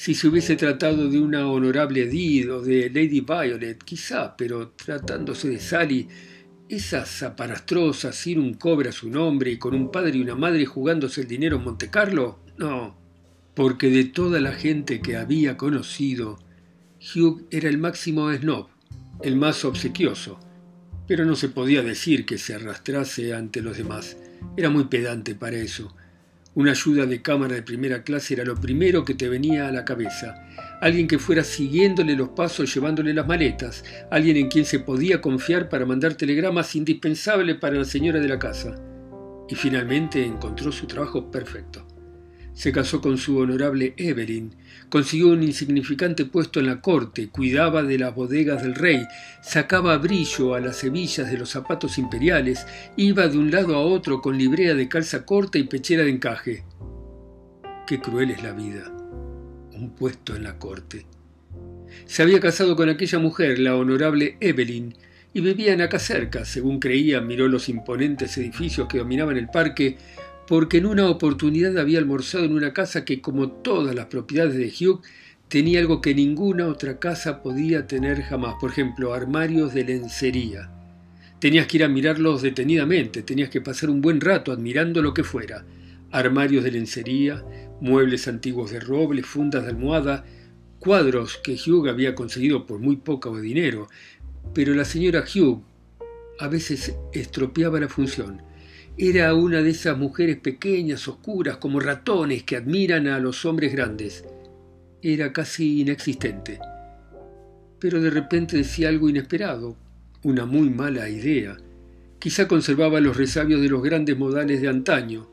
Si 0.00 0.14
se 0.14 0.28
hubiese 0.28 0.56
tratado 0.56 1.10
de 1.10 1.20
una 1.20 1.46
honorable 1.46 2.04
Edith 2.04 2.48
o 2.48 2.62
de 2.62 2.88
Lady 2.88 3.20
Violet, 3.20 3.84
quizá, 3.84 4.34
pero 4.34 4.70
tratándose 4.70 5.50
de 5.50 5.60
Sally, 5.60 6.08
esa 6.70 7.04
zaparastrosa 7.04 8.10
sin 8.10 8.38
un 8.38 8.54
cobre 8.54 8.88
a 8.88 8.92
su 8.92 9.10
nombre 9.10 9.50
y 9.50 9.58
con 9.58 9.74
un 9.74 9.90
padre 9.90 10.16
y 10.16 10.22
una 10.22 10.36
madre 10.36 10.64
jugándose 10.64 11.20
el 11.20 11.26
dinero 11.26 11.58
en 11.58 11.64
Montecarlo, 11.64 12.38
no, 12.56 12.96
porque 13.54 13.90
de 13.90 14.04
toda 14.04 14.40
la 14.40 14.52
gente 14.52 15.02
que 15.02 15.18
había 15.18 15.58
conocido, 15.58 16.38
Hugh 17.14 17.46
era 17.50 17.68
el 17.68 17.76
máximo 17.76 18.32
snob, 18.32 18.68
el 19.20 19.36
más 19.36 19.66
obsequioso, 19.66 20.40
pero 21.06 21.26
no 21.26 21.36
se 21.36 21.50
podía 21.50 21.82
decir 21.82 22.24
que 22.24 22.38
se 22.38 22.54
arrastrase 22.54 23.34
ante 23.34 23.60
los 23.60 23.76
demás. 23.76 24.16
Era 24.56 24.70
muy 24.70 24.84
pedante 24.84 25.34
para 25.34 25.58
eso. 25.58 25.94
Una 26.60 26.72
ayuda 26.72 27.06
de 27.06 27.22
cámara 27.22 27.54
de 27.54 27.62
primera 27.62 28.02
clase 28.02 28.34
era 28.34 28.44
lo 28.44 28.54
primero 28.54 29.02
que 29.02 29.14
te 29.14 29.30
venía 29.30 29.66
a 29.66 29.72
la 29.72 29.82
cabeza. 29.82 30.46
Alguien 30.82 31.08
que 31.08 31.18
fuera 31.18 31.42
siguiéndole 31.42 32.14
los 32.14 32.28
pasos, 32.28 32.74
llevándole 32.74 33.14
las 33.14 33.26
maletas. 33.26 33.82
Alguien 34.10 34.36
en 34.36 34.48
quien 34.48 34.66
se 34.66 34.78
podía 34.78 35.22
confiar 35.22 35.70
para 35.70 35.86
mandar 35.86 36.16
telegramas 36.16 36.76
indispensables 36.76 37.56
para 37.56 37.76
la 37.76 37.86
señora 37.86 38.20
de 38.20 38.28
la 38.28 38.38
casa. 38.38 38.74
Y 39.48 39.54
finalmente 39.54 40.22
encontró 40.22 40.70
su 40.70 40.86
trabajo 40.86 41.30
perfecto. 41.30 41.86
Se 42.60 42.72
casó 42.72 43.00
con 43.00 43.16
su 43.16 43.38
honorable 43.38 43.94
Evelyn, 43.96 44.54
consiguió 44.90 45.28
un 45.28 45.42
insignificante 45.42 46.26
puesto 46.26 46.60
en 46.60 46.66
la 46.66 46.82
corte, 46.82 47.30
cuidaba 47.30 47.82
de 47.82 47.96
las 47.96 48.14
bodegas 48.14 48.62
del 48.62 48.74
rey, 48.74 49.06
sacaba 49.40 49.96
brillo 49.96 50.54
a 50.54 50.60
las 50.60 50.84
hebillas 50.84 51.30
de 51.30 51.38
los 51.38 51.48
zapatos 51.48 51.96
imperiales, 51.96 52.66
iba 52.98 53.28
de 53.28 53.38
un 53.38 53.50
lado 53.50 53.76
a 53.76 53.80
otro 53.80 54.20
con 54.20 54.36
librea 54.36 54.74
de 54.74 54.90
calza 54.90 55.24
corta 55.24 55.56
y 55.56 55.62
pechera 55.62 56.04
de 56.04 56.10
encaje. 56.10 56.64
Qué 57.86 57.98
cruel 57.98 58.30
es 58.30 58.42
la 58.42 58.52
vida. 58.52 58.92
Un 59.72 59.94
puesto 59.96 60.36
en 60.36 60.42
la 60.42 60.58
corte. 60.58 61.06
Se 62.04 62.22
había 62.22 62.40
casado 62.40 62.76
con 62.76 62.90
aquella 62.90 63.18
mujer, 63.18 63.58
la 63.58 63.74
honorable 63.74 64.36
Evelyn, 64.38 64.94
y 65.32 65.40
vivían 65.40 65.80
acá 65.80 65.98
cerca, 65.98 66.44
según 66.44 66.78
creía, 66.78 67.22
miró 67.22 67.48
los 67.48 67.70
imponentes 67.70 68.36
edificios 68.36 68.86
que 68.86 68.98
dominaban 68.98 69.38
el 69.38 69.48
parque, 69.48 69.96
porque 70.50 70.78
en 70.78 70.86
una 70.86 71.08
oportunidad 71.08 71.78
había 71.78 72.00
almorzado 72.00 72.44
en 72.44 72.54
una 72.54 72.72
casa 72.72 73.04
que, 73.04 73.20
como 73.20 73.52
todas 73.52 73.94
las 73.94 74.06
propiedades 74.06 74.56
de 74.56 74.66
Hugh, 74.66 75.00
tenía 75.46 75.78
algo 75.78 76.00
que 76.00 76.12
ninguna 76.12 76.66
otra 76.66 76.98
casa 76.98 77.40
podía 77.40 77.86
tener 77.86 78.22
jamás, 78.22 78.56
por 78.60 78.72
ejemplo, 78.72 79.14
armarios 79.14 79.72
de 79.74 79.84
lencería. 79.84 80.68
Tenías 81.38 81.68
que 81.68 81.76
ir 81.76 81.84
a 81.84 81.88
mirarlos 81.88 82.42
detenidamente, 82.42 83.22
tenías 83.22 83.48
que 83.48 83.60
pasar 83.60 83.90
un 83.90 84.00
buen 84.00 84.20
rato 84.20 84.50
admirando 84.50 85.02
lo 85.02 85.14
que 85.14 85.22
fuera. 85.22 85.64
Armarios 86.10 86.64
de 86.64 86.72
lencería, 86.72 87.44
muebles 87.80 88.26
antiguos 88.26 88.72
de 88.72 88.80
roble, 88.80 89.22
fundas 89.22 89.62
de 89.62 89.70
almohada, 89.70 90.24
cuadros 90.80 91.36
que 91.36 91.54
Hugh 91.54 91.88
había 91.88 92.16
conseguido 92.16 92.66
por 92.66 92.80
muy 92.80 92.96
poco 92.96 93.40
dinero, 93.40 93.86
pero 94.52 94.74
la 94.74 94.84
señora 94.84 95.22
Hugh 95.32 95.62
a 96.40 96.48
veces 96.48 96.96
estropeaba 97.12 97.78
la 97.78 97.88
función 97.88 98.49
era 98.96 99.34
una 99.34 99.62
de 99.62 99.70
esas 99.70 99.96
mujeres 99.96 100.36
pequeñas, 100.36 101.08
oscuras, 101.08 101.56
como 101.56 101.80
ratones 101.80 102.42
que 102.42 102.56
admiran 102.56 103.06
a 103.06 103.18
los 103.18 103.44
hombres 103.44 103.72
grandes. 103.72 104.24
Era 105.02 105.32
casi 105.32 105.80
inexistente. 105.80 106.58
Pero 107.78 108.00
de 108.00 108.10
repente 108.10 108.56
decía 108.56 108.88
algo 108.88 109.08
inesperado, 109.08 109.76
una 110.22 110.44
muy 110.44 110.68
mala 110.68 111.08
idea. 111.08 111.56
Quizá 112.18 112.46
conservaba 112.46 113.00
los 113.00 113.16
resabios 113.16 113.62
de 113.62 113.68
los 113.68 113.82
grandes 113.82 114.18
modales 114.18 114.60
de 114.60 114.68
antaño. 114.68 115.28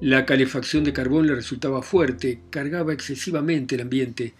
La 0.00 0.26
calefacción 0.26 0.82
de 0.82 0.92
carbón 0.92 1.26
le 1.28 1.34
resultaba 1.34 1.82
fuerte, 1.82 2.40
cargaba 2.50 2.92
excesivamente 2.92 3.76
el 3.76 3.82
ambiente 3.82 4.34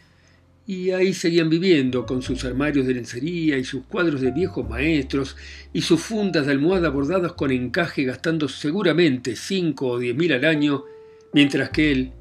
y 0.69 0.91
ahí 0.91 1.15
seguían 1.15 1.49
viviendo 1.49 2.05
con 2.05 2.21
sus 2.21 2.45
armarios 2.45 2.87
de 2.87 2.93
lencería 2.93 3.57
y 3.57 3.65
sus 3.65 3.85
cuadros 3.85 4.21
de 4.21 4.33
viejos 4.33 4.69
maestros 4.69 5.35
y 5.73 5.81
sus 5.81 5.99
fundas 5.99 6.45
de 6.45 6.53
almohada 6.53 6.91
bordadas 6.91 7.33
con 7.33 7.51
encaje 7.51 8.05
gastando 8.05 8.49
seguramente 8.49 9.35
cinco 9.35 9.89
o 9.89 9.99
diez 9.99 10.15
mil 10.15 10.31
al 10.31 10.45
año, 10.45 10.85
mientras 11.33 11.71
que 11.71 11.91
él, 11.91 12.13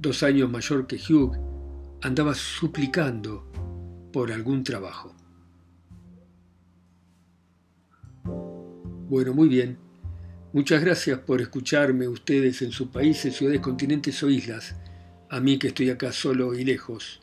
dos 0.00 0.24
años 0.24 0.50
mayor 0.50 0.88
que 0.88 0.96
Hugh, 0.96 1.36
andaba 2.02 2.34
suplicando 2.34 3.48
por 4.12 4.32
algún 4.32 4.64
trabajo. 4.64 5.14
Bueno, 9.08 9.32
muy 9.32 9.48
bien. 9.48 9.78
Muchas 10.52 10.82
gracias 10.82 11.20
por 11.20 11.40
escucharme 11.40 12.08
ustedes 12.08 12.62
en 12.62 12.72
sus 12.72 12.88
países, 12.88 13.36
ciudades, 13.36 13.60
continentes 13.60 14.20
o 14.24 14.28
islas, 14.28 14.74
a 15.30 15.38
mí 15.38 15.56
que 15.56 15.68
estoy 15.68 15.90
acá 15.90 16.10
solo 16.10 16.52
y 16.52 16.64
lejos 16.64 17.20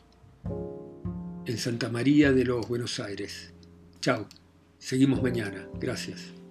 en 1.46 1.58
Santa 1.58 1.88
María 1.88 2.32
de 2.32 2.44
los 2.44 2.68
Buenos 2.68 3.00
Aires. 3.00 3.52
Chao, 4.00 4.28
seguimos 4.78 5.22
mañana. 5.22 5.68
Gracias. 5.80 6.43